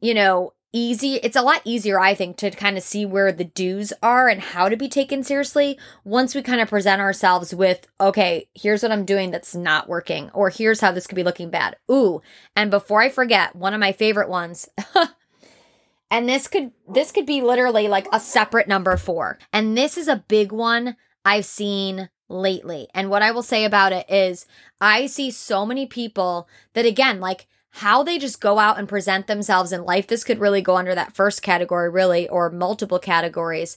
you 0.00 0.14
know 0.14 0.54
easy 0.72 1.14
it's 1.16 1.36
a 1.36 1.42
lot 1.42 1.62
easier 1.64 1.98
i 1.98 2.14
think 2.14 2.36
to 2.36 2.50
kind 2.50 2.76
of 2.76 2.82
see 2.82 3.06
where 3.06 3.32
the 3.32 3.44
do's 3.44 3.92
are 4.02 4.28
and 4.28 4.40
how 4.40 4.68
to 4.68 4.76
be 4.76 4.88
taken 4.88 5.22
seriously 5.22 5.78
once 6.04 6.34
we 6.34 6.42
kind 6.42 6.60
of 6.60 6.68
present 6.68 7.00
ourselves 7.00 7.54
with 7.54 7.86
okay 8.00 8.48
here's 8.54 8.82
what 8.82 8.92
i'm 8.92 9.04
doing 9.04 9.30
that's 9.30 9.54
not 9.54 9.88
working 9.88 10.30
or 10.34 10.50
here's 10.50 10.80
how 10.80 10.92
this 10.92 11.06
could 11.06 11.16
be 11.16 11.22
looking 11.22 11.48
bad 11.50 11.76
ooh 11.90 12.20
and 12.54 12.70
before 12.70 13.00
i 13.00 13.08
forget 13.08 13.56
one 13.56 13.72
of 13.72 13.80
my 13.80 13.92
favorite 13.92 14.28
ones 14.28 14.68
and 16.10 16.28
this 16.28 16.48
could 16.48 16.70
this 16.86 17.12
could 17.12 17.26
be 17.26 17.40
literally 17.40 17.88
like 17.88 18.06
a 18.12 18.20
separate 18.20 18.68
number 18.68 18.96
4 18.96 19.38
and 19.52 19.76
this 19.76 19.96
is 19.96 20.06
a 20.06 20.24
big 20.28 20.52
one 20.52 20.96
i've 21.24 21.46
seen 21.46 22.10
lately. 22.28 22.88
And 22.94 23.10
what 23.10 23.22
I 23.22 23.30
will 23.30 23.42
say 23.42 23.64
about 23.64 23.92
it 23.92 24.06
is 24.08 24.46
I 24.80 25.06
see 25.06 25.30
so 25.30 25.64
many 25.64 25.86
people 25.86 26.48
that, 26.74 26.86
again, 26.86 27.20
like 27.20 27.46
how 27.70 28.02
they 28.02 28.18
just 28.18 28.40
go 28.40 28.58
out 28.58 28.78
and 28.78 28.88
present 28.88 29.26
themselves 29.26 29.72
in 29.72 29.84
life. 29.84 30.06
This 30.06 30.24
could 30.24 30.40
really 30.40 30.62
go 30.62 30.76
under 30.76 30.94
that 30.94 31.14
first 31.14 31.42
category, 31.42 31.90
really, 31.90 32.28
or 32.28 32.50
multiple 32.50 32.98
categories, 32.98 33.76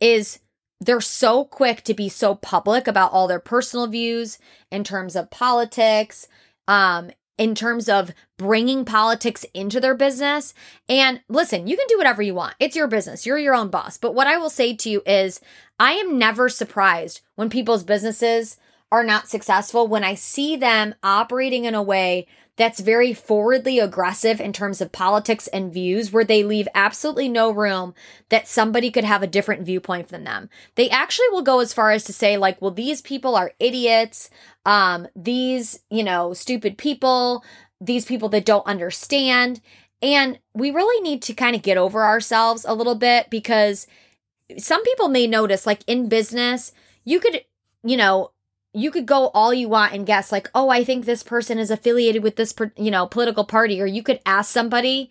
is 0.00 0.40
they're 0.80 1.00
so 1.00 1.44
quick 1.44 1.82
to 1.84 1.94
be 1.94 2.08
so 2.08 2.34
public 2.34 2.86
about 2.86 3.12
all 3.12 3.26
their 3.26 3.40
personal 3.40 3.86
views 3.86 4.38
in 4.70 4.84
terms 4.84 5.16
of 5.16 5.30
politics, 5.30 6.28
um, 6.66 7.10
in 7.36 7.54
terms 7.54 7.88
of 7.88 8.12
bringing 8.36 8.84
politics 8.84 9.44
into 9.54 9.80
their 9.80 9.94
business. 9.94 10.54
And 10.88 11.20
listen, 11.28 11.66
you 11.66 11.76
can 11.76 11.86
do 11.88 11.96
whatever 11.96 12.22
you 12.22 12.34
want. 12.34 12.54
It's 12.58 12.76
your 12.76 12.88
business. 12.88 13.24
You're 13.24 13.38
your 13.38 13.54
own 13.54 13.70
boss. 13.70 13.96
But 13.96 14.14
what 14.14 14.26
I 14.26 14.36
will 14.38 14.50
say 14.50 14.74
to 14.74 14.90
you 14.90 15.02
is 15.06 15.40
I 15.78 15.92
am 15.92 16.18
never 16.18 16.48
surprised 16.48 17.20
when 17.36 17.50
people's 17.50 17.84
businesses 17.84 18.56
are 18.90 19.04
not 19.04 19.28
successful 19.28 19.86
when 19.86 20.02
I 20.02 20.14
see 20.14 20.56
them 20.56 20.94
operating 21.02 21.64
in 21.64 21.74
a 21.74 21.82
way 21.82 22.26
that's 22.58 22.80
very 22.80 23.14
forwardly 23.14 23.78
aggressive 23.78 24.40
in 24.40 24.52
terms 24.52 24.80
of 24.80 24.92
politics 24.92 25.46
and 25.46 25.72
views, 25.72 26.12
where 26.12 26.24
they 26.24 26.42
leave 26.42 26.68
absolutely 26.74 27.28
no 27.28 27.50
room 27.50 27.94
that 28.28 28.48
somebody 28.48 28.90
could 28.90 29.04
have 29.04 29.22
a 29.22 29.28
different 29.28 29.62
viewpoint 29.62 30.08
than 30.08 30.24
them. 30.24 30.50
They 30.74 30.90
actually 30.90 31.28
will 31.30 31.42
go 31.42 31.60
as 31.60 31.72
far 31.72 31.92
as 31.92 32.04
to 32.04 32.12
say, 32.12 32.36
like, 32.36 32.60
well, 32.60 32.72
these 32.72 33.00
people 33.00 33.36
are 33.36 33.52
idiots. 33.58 34.28
Um, 34.66 35.08
these, 35.16 35.80
you 35.88 36.04
know, 36.04 36.34
stupid 36.34 36.76
people, 36.76 37.44
these 37.80 38.04
people 38.04 38.28
that 38.30 38.44
don't 38.44 38.66
understand. 38.66 39.60
And 40.02 40.38
we 40.52 40.70
really 40.70 41.00
need 41.00 41.22
to 41.22 41.34
kind 41.34 41.56
of 41.56 41.62
get 41.62 41.78
over 41.78 42.04
ourselves 42.04 42.66
a 42.68 42.74
little 42.74 42.96
bit 42.96 43.30
because 43.30 43.86
some 44.56 44.82
people 44.82 45.08
may 45.08 45.26
notice, 45.26 45.66
like 45.66 45.82
in 45.86 46.08
business, 46.08 46.72
you 47.04 47.20
could, 47.20 47.44
you 47.84 47.96
know, 47.96 48.32
you 48.78 48.90
could 48.90 49.06
go 49.06 49.28
all 49.28 49.52
you 49.52 49.68
want 49.68 49.92
and 49.92 50.06
guess 50.06 50.30
like 50.32 50.48
oh 50.54 50.68
i 50.68 50.84
think 50.84 51.04
this 51.04 51.22
person 51.22 51.58
is 51.58 51.70
affiliated 51.70 52.22
with 52.22 52.36
this 52.36 52.54
you 52.76 52.90
know 52.90 53.06
political 53.06 53.44
party 53.44 53.80
or 53.80 53.86
you 53.86 54.02
could 54.02 54.20
ask 54.24 54.50
somebody 54.50 55.10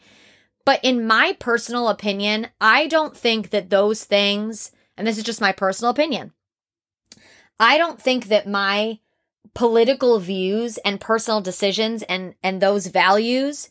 but 0.65 0.79
in 0.83 1.05
my 1.05 1.35
personal 1.39 1.89
opinion 1.89 2.47
i 2.61 2.87
don't 2.87 3.15
think 3.15 3.49
that 3.49 3.69
those 3.69 4.03
things 4.03 4.71
and 4.95 5.05
this 5.05 5.17
is 5.17 5.23
just 5.23 5.41
my 5.41 5.51
personal 5.51 5.91
opinion 5.91 6.31
i 7.59 7.77
don't 7.77 8.01
think 8.01 8.27
that 8.27 8.47
my 8.47 8.99
political 9.53 10.19
views 10.19 10.77
and 10.79 11.01
personal 11.01 11.41
decisions 11.41 12.03
and 12.03 12.35
and 12.43 12.61
those 12.61 12.87
values 12.87 13.69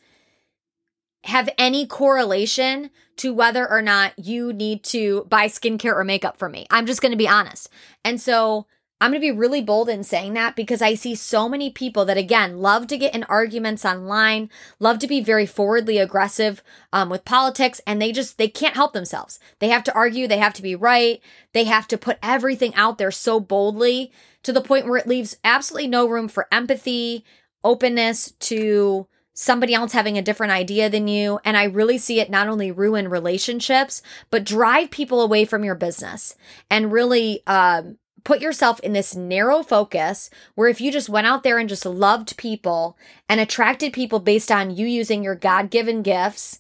have 1.24 1.48
any 1.58 1.86
correlation 1.86 2.90
to 3.16 3.32
whether 3.32 3.68
or 3.68 3.82
not 3.82 4.12
you 4.18 4.52
need 4.52 4.84
to 4.84 5.24
buy 5.28 5.46
skincare 5.46 5.94
or 5.94 6.04
makeup 6.04 6.36
for 6.36 6.48
me. 6.48 6.66
I'm 6.70 6.86
just 6.86 7.00
going 7.00 7.12
to 7.12 7.18
be 7.18 7.28
honest. 7.28 7.68
And 8.04 8.20
so 8.20 8.66
I'm 8.98 9.10
going 9.10 9.20
to 9.20 9.26
be 9.26 9.38
really 9.38 9.62
bold 9.62 9.90
in 9.90 10.02
saying 10.02 10.32
that 10.34 10.56
because 10.56 10.80
I 10.80 10.94
see 10.94 11.14
so 11.14 11.50
many 11.50 11.68
people 11.68 12.06
that, 12.06 12.16
again, 12.16 12.60
love 12.60 12.86
to 12.86 12.96
get 12.96 13.14
in 13.14 13.24
arguments 13.24 13.84
online, 13.84 14.48
love 14.80 14.98
to 15.00 15.06
be 15.06 15.20
very 15.20 15.44
forwardly 15.44 15.98
aggressive 15.98 16.62
um, 16.94 17.10
with 17.10 17.26
politics, 17.26 17.78
and 17.86 18.00
they 18.00 18.10
just, 18.10 18.38
they 18.38 18.48
can't 18.48 18.74
help 18.74 18.94
themselves. 18.94 19.38
They 19.58 19.68
have 19.68 19.84
to 19.84 19.94
argue, 19.94 20.26
they 20.26 20.38
have 20.38 20.54
to 20.54 20.62
be 20.62 20.74
right, 20.74 21.20
they 21.52 21.64
have 21.64 21.86
to 21.88 21.98
put 21.98 22.18
everything 22.22 22.74
out 22.74 22.96
there 22.96 23.10
so 23.10 23.38
boldly 23.38 24.12
to 24.42 24.52
the 24.52 24.62
point 24.62 24.86
where 24.86 24.98
it 24.98 25.06
leaves 25.06 25.36
absolutely 25.44 25.88
no 25.88 26.08
room 26.08 26.26
for 26.26 26.48
empathy, 26.50 27.22
openness 27.62 28.32
to 28.40 29.06
somebody 29.34 29.74
else 29.74 29.92
having 29.92 30.16
a 30.16 30.22
different 30.22 30.52
idea 30.52 30.88
than 30.88 31.06
you. 31.06 31.38
And 31.44 31.58
I 31.58 31.64
really 31.64 31.98
see 31.98 32.20
it 32.20 32.30
not 32.30 32.48
only 32.48 32.70
ruin 32.70 33.08
relationships, 33.08 34.00
but 34.30 34.44
drive 34.44 34.90
people 34.90 35.20
away 35.20 35.44
from 35.44 35.64
your 35.64 35.74
business 35.74 36.34
and 36.70 36.90
really, 36.90 37.42
um, 37.46 37.98
put 38.26 38.40
yourself 38.40 38.80
in 38.80 38.92
this 38.92 39.14
narrow 39.14 39.62
focus 39.62 40.30
where 40.56 40.68
if 40.68 40.80
you 40.80 40.90
just 40.90 41.08
went 41.08 41.28
out 41.28 41.44
there 41.44 41.58
and 41.58 41.68
just 41.68 41.86
loved 41.86 42.36
people 42.36 42.98
and 43.28 43.38
attracted 43.38 43.92
people 43.92 44.18
based 44.18 44.50
on 44.50 44.76
you 44.76 44.84
using 44.84 45.22
your 45.22 45.36
God 45.36 45.70
given 45.70 46.02
gifts, 46.02 46.58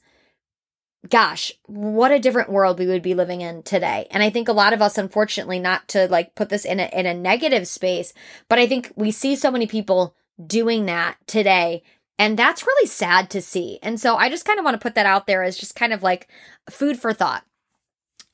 gosh, 1.08 1.50
what 1.64 2.12
a 2.12 2.20
different 2.20 2.50
world 2.50 2.78
we 2.78 2.86
would 2.86 3.02
be 3.02 3.16
living 3.16 3.40
in 3.40 3.64
today. 3.64 4.06
And 4.12 4.22
I 4.22 4.30
think 4.30 4.46
a 4.46 4.52
lot 4.52 4.74
of 4.74 4.80
us, 4.80 4.96
unfortunately, 4.96 5.58
not 5.58 5.88
to 5.88 6.06
like 6.06 6.36
put 6.36 6.50
this 6.50 6.64
in 6.64 6.78
a, 6.78 6.88
in 6.96 7.04
a 7.04 7.12
negative 7.12 7.66
space, 7.66 8.14
but 8.48 8.60
I 8.60 8.68
think 8.68 8.92
we 8.94 9.10
see 9.10 9.34
so 9.34 9.50
many 9.50 9.66
people 9.66 10.14
doing 10.46 10.86
that 10.86 11.16
today. 11.26 11.82
And 12.16 12.38
that's 12.38 12.64
really 12.64 12.86
sad 12.86 13.28
to 13.30 13.42
see. 13.42 13.80
And 13.82 14.00
so 14.00 14.14
I 14.14 14.30
just 14.30 14.44
kind 14.44 14.60
of 14.60 14.64
want 14.64 14.76
to 14.76 14.84
put 14.84 14.94
that 14.94 15.04
out 15.04 15.26
there 15.26 15.42
as 15.42 15.58
just 15.58 15.74
kind 15.74 15.92
of 15.92 16.04
like 16.04 16.28
food 16.70 16.96
for 16.96 17.12
thought. 17.12 17.44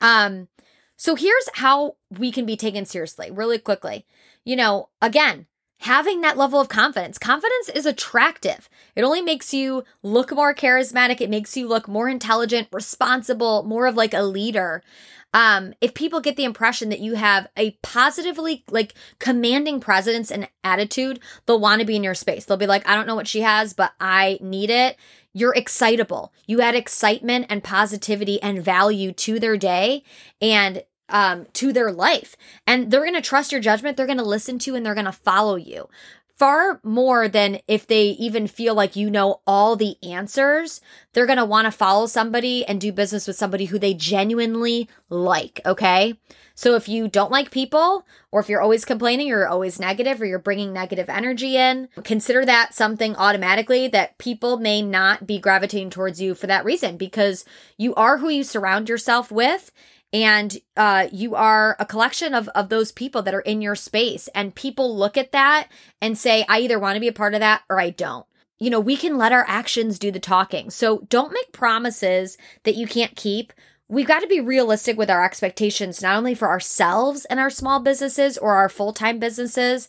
Um, 0.02 0.48
so 0.96 1.14
here's 1.14 1.48
how 1.54 1.96
we 2.16 2.30
can 2.30 2.46
be 2.46 2.56
taken 2.56 2.84
seriously 2.84 3.30
really 3.30 3.58
quickly. 3.58 4.06
You 4.44 4.56
know, 4.56 4.88
again, 5.00 5.46
having 5.82 6.20
that 6.20 6.38
level 6.38 6.60
of 6.60 6.68
confidence. 6.68 7.18
Confidence 7.18 7.68
is 7.74 7.86
attractive. 7.86 8.68
It 8.94 9.02
only 9.02 9.20
makes 9.20 9.52
you 9.52 9.82
look 10.02 10.32
more 10.32 10.54
charismatic. 10.54 11.20
It 11.20 11.30
makes 11.30 11.56
you 11.56 11.66
look 11.66 11.88
more 11.88 12.08
intelligent, 12.08 12.68
responsible, 12.72 13.64
more 13.64 13.86
of 13.86 13.96
like 13.96 14.14
a 14.14 14.22
leader. 14.22 14.82
Um, 15.34 15.74
if 15.80 15.94
people 15.94 16.20
get 16.20 16.36
the 16.36 16.44
impression 16.44 16.90
that 16.90 17.00
you 17.00 17.14
have 17.14 17.48
a 17.56 17.72
positively 17.82 18.64
like 18.70 18.94
commanding 19.18 19.80
presence 19.80 20.30
and 20.30 20.48
attitude, 20.62 21.20
they'll 21.46 21.58
want 21.58 21.80
to 21.80 21.86
be 21.86 21.96
in 21.96 22.04
your 22.04 22.14
space. 22.14 22.44
They'll 22.44 22.56
be 22.56 22.66
like, 22.66 22.86
I 22.86 22.94
don't 22.94 23.06
know 23.06 23.16
what 23.16 23.28
she 23.28 23.40
has, 23.40 23.72
but 23.72 23.92
I 23.98 24.38
need 24.40 24.70
it. 24.70 24.96
You're 25.34 25.54
excitable. 25.54 26.32
You 26.46 26.60
add 26.60 26.74
excitement 26.74 27.46
and 27.48 27.64
positivity 27.64 28.40
and 28.42 28.62
value 28.62 29.12
to 29.12 29.38
their 29.38 29.56
day. 29.56 30.04
And 30.40 30.84
um, 31.08 31.46
to 31.52 31.72
their 31.74 31.92
life. 31.92 32.36
And 32.66 32.90
they're 32.90 33.02
going 33.02 33.12
to 33.14 33.20
trust 33.20 33.52
your 33.52 33.60
judgment. 33.60 33.96
They're 33.96 34.06
going 34.06 34.18
to 34.18 34.24
listen 34.24 34.58
to 34.60 34.74
and 34.74 34.84
they're 34.84 34.94
going 34.94 35.04
to 35.04 35.12
follow 35.12 35.56
you 35.56 35.88
far 36.36 36.80
more 36.82 37.28
than 37.28 37.60
if 37.68 37.86
they 37.86 38.06
even 38.10 38.46
feel 38.46 38.74
like 38.74 38.96
you 38.96 39.10
know 39.10 39.40
all 39.46 39.76
the 39.76 39.96
answers. 40.02 40.80
They're 41.12 41.26
going 41.26 41.38
to 41.38 41.44
want 41.44 41.66
to 41.66 41.70
follow 41.70 42.06
somebody 42.06 42.64
and 42.64 42.80
do 42.80 42.92
business 42.92 43.26
with 43.26 43.36
somebody 43.36 43.66
who 43.66 43.78
they 43.78 43.94
genuinely 43.94 44.88
like. 45.08 45.60
Okay. 45.64 46.18
So 46.54 46.74
if 46.74 46.88
you 46.88 47.08
don't 47.08 47.30
like 47.30 47.50
people, 47.50 48.06
or 48.30 48.40
if 48.40 48.48
you're 48.48 48.60
always 48.60 48.84
complaining, 48.84 49.28
or 49.28 49.38
you're 49.38 49.48
always 49.48 49.80
negative, 49.80 50.20
or 50.20 50.26
you're 50.26 50.38
bringing 50.38 50.72
negative 50.72 51.08
energy 51.08 51.56
in, 51.56 51.88
consider 52.04 52.44
that 52.44 52.74
something 52.74 53.16
automatically 53.16 53.88
that 53.88 54.18
people 54.18 54.58
may 54.58 54.82
not 54.82 55.26
be 55.26 55.38
gravitating 55.38 55.90
towards 55.90 56.20
you 56.20 56.34
for 56.34 56.46
that 56.46 56.64
reason 56.64 56.96
because 56.96 57.44
you 57.76 57.94
are 57.94 58.18
who 58.18 58.28
you 58.28 58.44
surround 58.44 58.88
yourself 58.88 59.30
with 59.30 59.70
and 60.12 60.58
uh, 60.76 61.08
you 61.10 61.34
are 61.34 61.76
a 61.78 61.86
collection 61.86 62.34
of 62.34 62.48
of 62.48 62.68
those 62.68 62.92
people 62.92 63.22
that 63.22 63.34
are 63.34 63.40
in 63.40 63.62
your 63.62 63.74
space. 63.74 64.28
And 64.34 64.54
people 64.54 64.96
look 64.96 65.16
at 65.16 65.32
that 65.32 65.68
and 66.00 66.18
say 66.18 66.44
i 66.48 66.60
either 66.60 66.78
want 66.78 66.96
to 66.96 67.00
be 67.00 67.08
a 67.08 67.12
part 67.12 67.34
of 67.34 67.40
that 67.40 67.62
or 67.68 67.80
i 67.80 67.90
don't. 67.90 68.26
You 68.58 68.70
know 68.70 68.80
we 68.80 68.96
can 68.96 69.16
let 69.16 69.32
our 69.32 69.44
actions 69.48 69.98
do 69.98 70.10
the 70.10 70.20
talking. 70.20 70.70
So 70.70 71.06
don't 71.08 71.32
make 71.32 71.52
promises 71.52 72.36
that 72.64 72.76
you 72.76 72.86
can't 72.86 73.16
keep. 73.16 73.52
We've 73.88 74.06
got 74.06 74.20
to 74.20 74.26
be 74.26 74.40
realistic 74.40 74.96
with 74.96 75.10
our 75.10 75.24
expectations 75.24 76.02
not 76.02 76.16
only 76.16 76.34
for 76.34 76.48
ourselves 76.48 77.24
and 77.26 77.38
our 77.38 77.50
small 77.50 77.80
businesses 77.80 78.38
or 78.38 78.54
our 78.54 78.68
full-time 78.68 79.18
businesses 79.18 79.88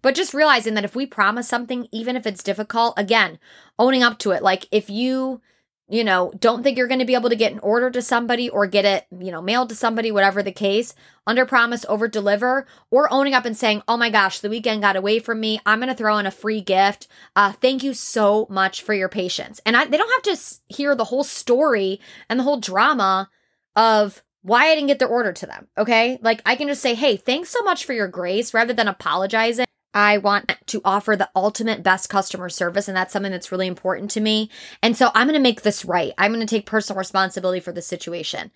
but 0.00 0.14
just 0.14 0.34
realizing 0.34 0.74
that 0.74 0.84
if 0.84 0.94
we 0.94 1.06
promise 1.06 1.48
something 1.48 1.88
even 1.90 2.16
if 2.16 2.26
it's 2.26 2.42
difficult 2.42 2.94
again 2.96 3.38
owning 3.78 4.02
up 4.02 4.18
to 4.18 4.32
it. 4.32 4.42
Like 4.42 4.66
if 4.70 4.90
you 4.90 5.40
you 5.88 6.04
know, 6.04 6.32
don't 6.38 6.62
think 6.62 6.76
you're 6.76 6.86
going 6.86 7.00
to 7.00 7.06
be 7.06 7.14
able 7.14 7.30
to 7.30 7.36
get 7.36 7.52
an 7.52 7.60
order 7.60 7.90
to 7.90 8.02
somebody 8.02 8.50
or 8.50 8.66
get 8.66 8.84
it, 8.84 9.06
you 9.18 9.30
know, 9.30 9.40
mailed 9.40 9.70
to 9.70 9.74
somebody, 9.74 10.12
whatever 10.12 10.42
the 10.42 10.52
case, 10.52 10.94
under 11.26 11.46
promise, 11.46 11.86
over 11.88 12.06
deliver, 12.06 12.66
or 12.90 13.10
owning 13.12 13.32
up 13.32 13.46
and 13.46 13.56
saying, 13.56 13.82
oh 13.88 13.96
my 13.96 14.10
gosh, 14.10 14.40
the 14.40 14.50
weekend 14.50 14.82
got 14.82 14.96
away 14.96 15.18
from 15.18 15.40
me. 15.40 15.60
I'm 15.64 15.78
going 15.78 15.88
to 15.88 15.94
throw 15.94 16.18
in 16.18 16.26
a 16.26 16.30
free 16.30 16.60
gift. 16.60 17.08
Uh, 17.34 17.52
thank 17.52 17.82
you 17.82 17.94
so 17.94 18.46
much 18.50 18.82
for 18.82 18.92
your 18.92 19.08
patience. 19.08 19.60
And 19.64 19.76
I, 19.76 19.86
they 19.86 19.96
don't 19.96 20.24
have 20.24 20.36
to 20.36 20.44
hear 20.66 20.94
the 20.94 21.04
whole 21.04 21.24
story 21.24 22.00
and 22.28 22.38
the 22.38 22.44
whole 22.44 22.60
drama 22.60 23.30
of 23.74 24.22
why 24.42 24.66
I 24.66 24.74
didn't 24.74 24.88
get 24.88 24.98
their 24.98 25.08
order 25.08 25.32
to 25.32 25.46
them. 25.46 25.68
Okay. 25.78 26.18
Like 26.20 26.42
I 26.44 26.56
can 26.56 26.68
just 26.68 26.82
say, 26.82 26.94
hey, 26.94 27.16
thanks 27.16 27.48
so 27.48 27.62
much 27.62 27.84
for 27.86 27.94
your 27.94 28.08
grace 28.08 28.52
rather 28.52 28.74
than 28.74 28.88
apologizing. 28.88 29.67
I 29.98 30.18
want 30.18 30.52
to 30.66 30.80
offer 30.84 31.16
the 31.16 31.28
ultimate 31.34 31.82
best 31.82 32.08
customer 32.08 32.48
service, 32.48 32.86
and 32.86 32.96
that's 32.96 33.12
something 33.12 33.32
that's 33.32 33.50
really 33.50 33.66
important 33.66 34.12
to 34.12 34.20
me. 34.20 34.48
And 34.80 34.96
so 34.96 35.10
I'm 35.12 35.26
going 35.26 35.34
to 35.34 35.42
make 35.42 35.62
this 35.62 35.84
right. 35.84 36.12
I'm 36.16 36.32
going 36.32 36.46
to 36.46 36.46
take 36.46 36.66
personal 36.66 37.00
responsibility 37.00 37.58
for 37.58 37.72
the 37.72 37.82
situation. 37.82 38.52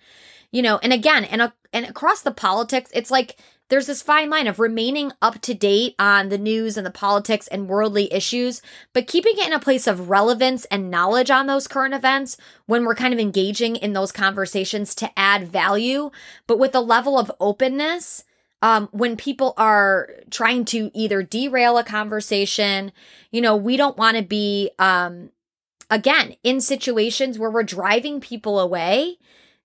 You 0.51 0.61
know, 0.61 0.79
and 0.81 0.93
again, 0.93 1.25
and, 1.25 1.41
uh, 1.41 1.51
and 1.73 1.85
across 1.85 2.21
the 2.21 2.31
politics, 2.31 2.91
it's 2.93 3.11
like 3.11 3.35
there's 3.67 3.87
this 3.87 4.01
fine 4.01 4.29
line 4.29 4.47
of 4.47 4.57
remaining 4.57 5.11
up 5.21 5.41
to 5.41 5.53
date 5.53 5.95
on 5.99 6.29
the 6.29 6.37
news 6.37 6.77
and 6.77 6.85
the 6.85 6.91
politics 6.91 7.47
and 7.47 7.67
worldly 7.67 8.13
issues, 8.13 8.61
but 8.93 9.07
keeping 9.07 9.33
it 9.35 9.47
in 9.47 9.51
a 9.51 9.59
place 9.59 9.85
of 9.85 10.09
relevance 10.09 10.63
and 10.65 10.89
knowledge 10.89 11.29
on 11.29 11.47
those 11.47 11.67
current 11.67 11.93
events 11.93 12.37
when 12.67 12.85
we're 12.85 12.95
kind 12.95 13.13
of 13.13 13.19
engaging 13.19 13.75
in 13.75 13.91
those 13.91 14.13
conversations 14.13 14.95
to 14.95 15.11
add 15.19 15.49
value, 15.49 16.09
but 16.47 16.59
with 16.59 16.73
a 16.73 16.79
level 16.79 17.19
of 17.19 17.31
openness 17.41 18.23
um, 18.63 18.87
when 18.93 19.17
people 19.17 19.53
are 19.57 20.09
trying 20.31 20.63
to 20.63 20.89
either 20.93 21.21
derail 21.21 21.77
a 21.77 21.83
conversation, 21.83 22.93
you 23.29 23.41
know, 23.41 23.57
we 23.57 23.75
don't 23.75 23.97
want 23.97 24.15
to 24.15 24.23
be, 24.23 24.71
um, 24.79 25.31
again, 25.89 26.37
in 26.43 26.61
situations 26.61 27.37
where 27.37 27.51
we're 27.51 27.63
driving 27.63 28.21
people 28.21 28.61
away 28.61 29.17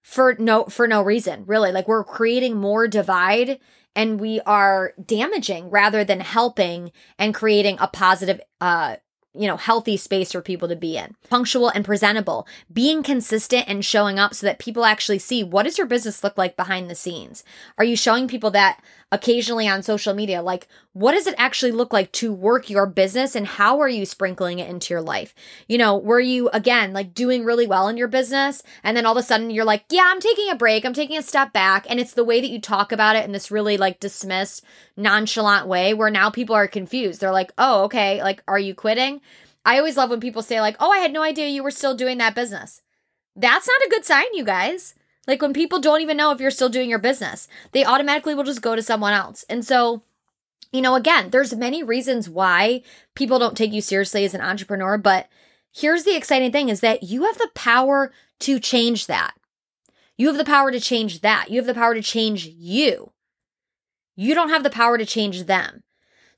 for 0.03 0.35
no 0.41 0.65
for 0.65 0.89
no 0.89 1.01
reason, 1.01 1.45
really. 1.47 1.71
Like 1.71 1.87
we're 1.87 2.03
creating 2.03 2.57
more 2.57 2.89
divide 2.89 3.61
and 3.95 4.21
we 4.21 4.41
are 4.41 4.95
damaging 5.07 5.71
rather 5.71 6.03
than 6.03 6.19
helping 6.19 6.91
and 7.21 7.33
creating 7.33 7.77
a 7.79 7.87
positive 7.87 8.41
uh 8.61 8.97
you 9.35 9.47
know, 9.47 9.57
healthy 9.57 9.97
space 9.97 10.33
for 10.33 10.41
people 10.41 10.69
to 10.69 10.77
be 10.77 10.97
in. 10.97 11.15
Punctual 11.29 11.69
and 11.69 11.85
presentable, 11.85 12.47
being 12.73 13.03
consistent 13.03 13.65
and 13.69 13.85
showing 13.85 14.19
up 14.19 14.35
so 14.35 14.47
that 14.47 14.59
people 14.59 14.85
actually 14.85 15.19
see 15.19 15.45
what 15.45 15.65
does 15.65 15.79
your 15.79 15.87
business 15.87 16.25
look 16.25 16.39
like 16.39 16.57
behind 16.57 16.89
the 16.91 16.95
scenes? 16.95 17.45
Are 17.77 17.85
you 17.85 17.97
showing 17.97 18.29
people 18.29 18.51
that 18.53 18.83
occasionally 19.11 19.67
on 19.67 19.83
social 19.83 20.15
media? 20.15 20.43
Like, 20.43 20.69
what 20.93 21.13
does 21.13 21.27
it 21.27 21.35
actually 21.39 21.73
look 21.73 21.93
like 21.93 22.13
to 22.13 22.33
work 22.33 22.69
your 22.69 22.87
business 22.87 23.35
and 23.35 23.47
how 23.47 23.81
are 23.81 23.89
you 23.89 24.05
sprinkling 24.05 24.59
it 24.59 24.69
into 24.69 24.93
your 24.93 25.01
life? 25.01 25.35
You 25.67 25.79
know, 25.79 25.97
were 25.97 26.21
you 26.21 26.49
again 26.51 26.93
like 26.93 27.15
doing 27.15 27.45
really 27.45 27.67
well 27.67 27.89
in 27.89 27.97
your 27.97 28.09
business 28.09 28.63
and 28.83 28.97
then 28.97 29.07
all 29.07 29.17
of 29.17 29.23
a 29.23 29.27
sudden 29.27 29.51
you're 29.51 29.65
like, 29.65 29.85
yeah, 29.91 30.07
I'm 30.07 30.21
taking 30.21 30.51
a 30.51 30.57
break, 30.57 30.85
I'm 30.85 30.93
taking 30.93 31.17
a 31.17 31.23
step 31.23 31.53
back. 31.53 31.87
And 31.89 31.99
it's 31.99 32.15
the 32.15 32.25
way 32.25 32.41
that 32.41 32.51
you 32.51 32.61
talk 32.61 32.93
about 32.93 33.17
it 33.17 33.25
in 33.25 33.33
this 33.33 33.51
really 33.51 33.77
like 33.77 34.01
dismissed, 34.01 34.65
nonchalant 34.97 35.67
way 35.67 35.95
where 35.95 36.11
now 36.11 36.31
people 36.31 36.55
are 36.55 36.69
confused. 36.69 37.21
They're 37.21 37.33
like, 37.33 37.53
oh, 37.57 37.85
okay, 37.85 38.23
like, 38.23 38.43
are 38.47 38.59
you 38.59 38.75
quitting? 38.75 39.21
I 39.65 39.79
always 39.79 39.97
love 39.97 40.11
when 40.11 40.21
people 40.21 40.43
say, 40.43 40.61
like, 40.61 40.77
oh, 40.81 40.91
I 40.91 40.99
had 40.99 41.13
no 41.13 41.23
idea 41.23 41.49
you 41.49 41.63
were 41.63 41.71
still 41.71 41.95
doing 41.95 42.19
that 42.19 42.35
business. 42.35 42.81
That's 43.37 43.69
not 43.69 43.87
a 43.87 43.91
good 43.91 44.05
sign, 44.05 44.27
you 44.33 44.45
guys. 44.45 44.95
Like 45.29 45.43
when 45.43 45.53
people 45.53 45.79
don't 45.79 46.01
even 46.01 46.17
know 46.17 46.33
if 46.33 46.41
you're 46.41 46.51
still 46.51 46.71
doing 46.71 46.89
your 46.89 46.99
business, 46.99 47.47
they 47.73 47.85
automatically 47.85 48.35
will 48.35 48.45
just 48.45 48.63
go 48.63 48.75
to 48.75 48.83
someone 48.83 49.13
else. 49.13 49.45
And 49.51 49.65
so, 49.65 50.03
you 50.73 50.81
know, 50.81 50.95
again, 50.95 51.29
there's 51.29 51.55
many 51.55 51.83
reasons 51.83 52.31
why 52.31 52.83
people 53.15 53.39
don't 53.39 53.57
take 53.57 53.73
you 53.73 53.83
seriously 53.83 54.25
as 54.25 54.33
an 54.33 54.41
entrepreneur, 54.41 54.97
but 54.97 55.29
here's 55.71 56.05
the 56.05 56.17
exciting 56.17 56.51
thing 56.51 56.71
is 56.71 56.81
that 56.81 57.03
you 57.03 57.25
have 57.25 57.37
the 57.37 57.51
power 57.55 58.11
to 58.41 58.59
change 58.59 59.07
that. 59.07 59.35
You 60.17 60.29
have 60.29 60.39
the 60.39 60.45
power 60.45 60.73
to 60.73 60.81
change 60.81 61.21
that. 61.21 61.51
You 61.51 61.59
have 61.59 61.67
the 61.67 61.75
power 61.75 61.95
to 61.95 62.03
change 62.03 62.47
you. 62.47 63.13
You 64.17 64.35
don't 64.35 64.49
have 64.49 64.63
the 64.63 64.71
power 64.71 64.97
to 64.97 65.05
change 65.05 65.45
them. 65.45 65.83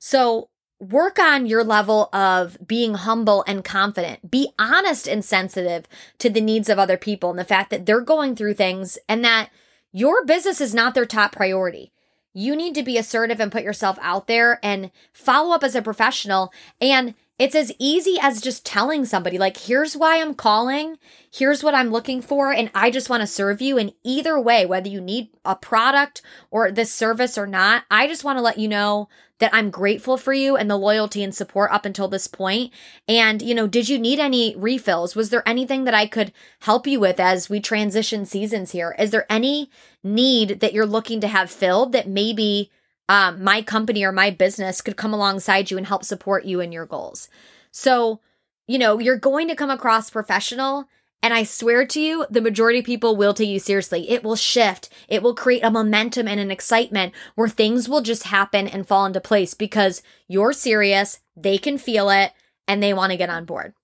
So 0.01 0.50
work 0.81 1.19
on 1.19 1.47
your 1.47 1.63
level 1.63 2.09
of 2.13 2.57
being 2.67 2.95
humble 2.95 3.45
and 3.47 3.63
confident. 3.63 4.31
Be 4.31 4.49
honest 4.59 5.07
and 5.07 5.25
sensitive 5.25 5.87
to 6.19 6.31
the 6.31 6.41
needs 6.41 6.69
of 6.69 6.79
other 6.79 6.97
people 6.97 7.31
and 7.31 7.39
the 7.39 7.45
fact 7.45 7.71
that 7.71 7.85
they're 7.85 8.01
going 8.01 8.35
through 8.35 8.55
things 8.55 8.99
and 9.09 9.23
that 9.25 9.51
your 9.93 10.25
business 10.25 10.61
is 10.61 10.75
not 10.75 10.95
their 10.95 11.07
top 11.07 11.33
priority. 11.33 11.93
You 12.33 12.57
need 12.57 12.75
to 12.77 12.83
be 12.83 12.97
assertive 12.97 13.41
and 13.41 13.53
put 13.53 13.63
yourself 13.63 13.99
out 14.01 14.27
there 14.27 14.59
and 14.63 14.91
follow 15.13 15.55
up 15.55 15.63
as 15.63 15.75
a 15.75 15.83
professional. 15.83 16.53
And 16.81 17.15
it's 17.41 17.55
as 17.55 17.73
easy 17.79 18.19
as 18.21 18.43
just 18.43 18.67
telling 18.67 19.07
somebody, 19.07 19.39
like, 19.39 19.57
here's 19.57 19.97
why 19.97 20.21
I'm 20.21 20.35
calling, 20.35 20.99
here's 21.33 21.65
what 21.65 21.75
I'm 21.75 21.89
looking 21.89 22.21
for, 22.21 22.53
and 22.53 22.71
I 22.75 22.91
just 22.91 23.09
want 23.09 23.23
to 23.23 23.27
serve 23.27 23.63
you. 23.63 23.79
And 23.79 23.95
either 24.05 24.39
way, 24.39 24.67
whether 24.67 24.91
you 24.91 25.01
need 25.01 25.31
a 25.43 25.57
product 25.57 26.21
or 26.51 26.71
this 26.71 26.93
service 26.93 27.39
or 27.39 27.47
not, 27.47 27.85
I 27.91 28.07
just 28.07 28.25
want 28.25 28.37
to 28.37 28.43
let 28.43 28.59
you 28.59 28.69
know 28.69 29.09
that 29.39 29.55
I'm 29.55 29.71
grateful 29.71 30.19
for 30.19 30.35
you 30.35 30.55
and 30.55 30.71
the 30.71 30.77
loyalty 30.77 31.25
and 31.25 31.35
support 31.35 31.73
up 31.73 31.87
until 31.87 32.09
this 32.09 32.27
point. 32.27 32.75
And, 33.09 33.41
you 33.41 33.55
know, 33.55 33.67
did 33.67 33.89
you 33.89 33.99
need 33.99 34.19
any 34.19 34.55
refills? 34.55 35.17
Was 35.17 35.31
there 35.31 35.49
anything 35.49 35.85
that 35.85 35.95
I 35.95 36.07
could 36.07 36.33
help 36.61 36.87
you 36.87 37.01
with 37.01 37.19
as 37.19 37.49
we 37.49 37.59
transition 37.59 38.27
seasons 38.27 38.73
here? 38.73 38.95
Is 38.99 39.13
there 39.13 39.25
any 39.33 39.71
need 40.05 40.61
that 40.61 40.75
you're 40.75 40.85
looking 40.85 41.23
to 41.23 41.29
have 41.29 41.51
filled 41.51 41.93
that 41.93 42.07
maybe 42.07 42.71
um, 43.11 43.43
my 43.43 43.61
company 43.61 44.05
or 44.05 44.13
my 44.13 44.31
business 44.31 44.81
could 44.81 44.97
come 44.97 45.13
alongside 45.13 45.71
you 45.71 45.77
and 45.77 45.87
help 45.87 46.05
support 46.05 46.45
you 46.45 46.61
in 46.61 46.73
your 46.73 46.87
goals? 46.87 47.29
So, 47.73 48.21
you 48.67 48.79
know, 48.79 48.99
you're 48.99 49.19
going 49.19 49.49
to 49.49 49.57
come 49.57 49.71
across 49.71 50.11
professional 50.11 50.89
and 51.23 51.35
I 51.35 51.43
swear 51.43 51.85
to 51.87 52.01
you, 52.01 52.25
the 52.31 52.41
majority 52.41 52.79
of 52.79 52.87
people 52.87 53.15
will 53.15 53.35
take 53.35 53.49
you 53.49 53.59
seriously. 53.59 54.09
It 54.09 54.25
will 54.25 54.37
shift. 54.37 54.89
It 55.07 55.23
will 55.23 55.35
create 55.35 55.63
a 55.63 55.71
momentum 55.71 56.27
and 56.27 56.41
an 56.41 56.51
excitement 56.51 57.13
where 57.35 57.49
things 57.49 57.89
will 57.89 58.01
just 58.01 58.25
happen 58.25 58.67
and 58.67 58.89
fall 58.89 59.05
into 59.05 59.21
place 59.21 59.53
because 59.53 60.03
you're 60.29 60.55
serious, 60.55 61.21
they 61.37 61.59
can 61.59 61.77
feel 61.77 62.09
it, 62.09 62.33
and 62.67 62.83
they 62.83 62.95
want 62.95 63.11
to 63.11 63.19
get 63.19 63.29
on 63.29 63.45
board. 63.45 63.75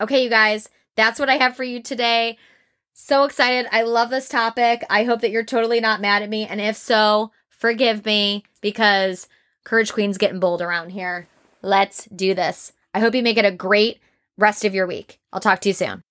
Okay, 0.00 0.24
you 0.24 0.30
guys, 0.30 0.70
that's 0.96 1.20
what 1.20 1.28
I 1.28 1.36
have 1.36 1.56
for 1.56 1.64
you 1.64 1.82
today. 1.82 2.38
So 2.94 3.24
excited. 3.24 3.68
I 3.70 3.82
love 3.82 4.08
this 4.08 4.28
topic. 4.28 4.82
I 4.88 5.04
hope 5.04 5.20
that 5.20 5.30
you're 5.30 5.44
totally 5.44 5.80
not 5.80 6.00
mad 6.00 6.22
at 6.22 6.30
me. 6.30 6.46
And 6.46 6.60
if 6.60 6.76
so, 6.76 7.32
forgive 7.62 8.04
me 8.04 8.42
because 8.60 9.28
Courage 9.62 9.92
Queen's 9.92 10.18
getting 10.18 10.40
bold 10.40 10.60
around 10.60 10.90
here. 10.90 11.28
Let's 11.62 12.06
do 12.06 12.34
this. 12.34 12.72
I 12.92 12.98
hope 12.98 13.14
you 13.14 13.22
make 13.22 13.36
it 13.36 13.44
a 13.44 13.52
great 13.52 14.00
rest 14.36 14.64
of 14.64 14.74
your 14.74 14.88
week. 14.88 15.20
I'll 15.32 15.38
talk 15.38 15.60
to 15.60 15.68
you 15.68 15.72
soon. 15.72 16.02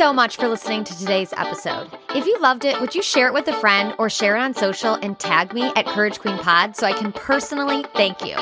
So 0.00 0.14
much 0.14 0.36
for 0.36 0.48
listening 0.48 0.82
to 0.82 0.96
today's 0.96 1.34
episode. 1.36 1.90
If 2.14 2.24
you 2.24 2.38
loved 2.40 2.64
it, 2.64 2.80
would 2.80 2.94
you 2.94 3.02
share 3.02 3.26
it 3.26 3.34
with 3.34 3.46
a 3.48 3.52
friend 3.52 3.94
or 3.98 4.08
share 4.08 4.34
it 4.34 4.40
on 4.40 4.54
social 4.54 4.94
and 4.94 5.18
tag 5.18 5.52
me 5.52 5.70
at 5.76 5.84
Courage 5.84 6.18
Queen 6.18 6.38
Pod 6.38 6.74
so 6.74 6.86
I 6.86 6.94
can 6.94 7.12
personally 7.12 7.84
thank 7.92 8.24
you? 8.24 8.34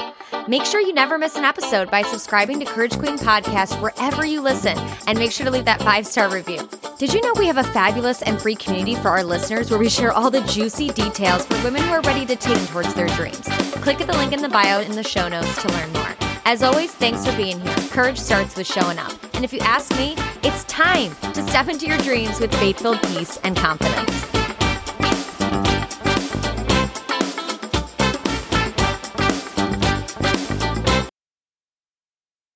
Make 0.46 0.64
sure 0.64 0.80
you 0.80 0.92
never 0.92 1.18
miss 1.18 1.34
an 1.34 1.44
episode 1.44 1.90
by 1.90 2.02
subscribing 2.02 2.60
to 2.60 2.64
Courage 2.64 2.96
Queen 2.96 3.18
Podcast 3.18 3.82
wherever 3.82 4.24
you 4.24 4.40
listen 4.40 4.78
and 5.08 5.18
make 5.18 5.32
sure 5.32 5.46
to 5.46 5.50
leave 5.50 5.64
that 5.64 5.82
five 5.82 6.06
star 6.06 6.30
review. 6.32 6.60
Did 6.96 7.12
you 7.12 7.20
know 7.22 7.32
we 7.36 7.48
have 7.48 7.58
a 7.58 7.64
fabulous 7.64 8.22
and 8.22 8.40
free 8.40 8.54
community 8.54 8.94
for 8.94 9.08
our 9.08 9.24
listeners 9.24 9.68
where 9.68 9.80
we 9.80 9.88
share 9.88 10.12
all 10.12 10.30
the 10.30 10.42
juicy 10.42 10.90
details 10.90 11.44
for 11.44 11.60
women 11.64 11.82
who 11.82 11.90
are 11.90 12.02
ready 12.02 12.24
to 12.26 12.36
take 12.36 12.64
towards 12.68 12.94
their 12.94 13.08
dreams? 13.08 13.48
Click 13.82 14.00
at 14.00 14.06
the 14.06 14.16
link 14.16 14.32
in 14.32 14.42
the 14.42 14.48
bio 14.48 14.80
in 14.80 14.92
the 14.92 15.02
show 15.02 15.26
notes 15.26 15.60
to 15.60 15.68
learn 15.72 15.92
more. 15.92 16.27
As 16.50 16.62
always, 16.62 16.90
thanks 16.94 17.26
for 17.26 17.36
being 17.36 17.60
here. 17.60 17.76
Courage 17.90 18.16
starts 18.16 18.56
with 18.56 18.66
showing 18.66 18.98
up. 18.98 19.12
And 19.34 19.44
if 19.44 19.52
you 19.52 19.60
ask 19.60 19.90
me, 19.98 20.14
it's 20.42 20.64
time 20.64 21.14
to 21.34 21.46
step 21.46 21.68
into 21.68 21.84
your 21.84 21.98
dreams 21.98 22.40
with 22.40 22.50
faith 22.54 22.78
filled 22.78 23.02
peace 23.02 23.38
and 23.44 23.54
confidence. 23.54 24.37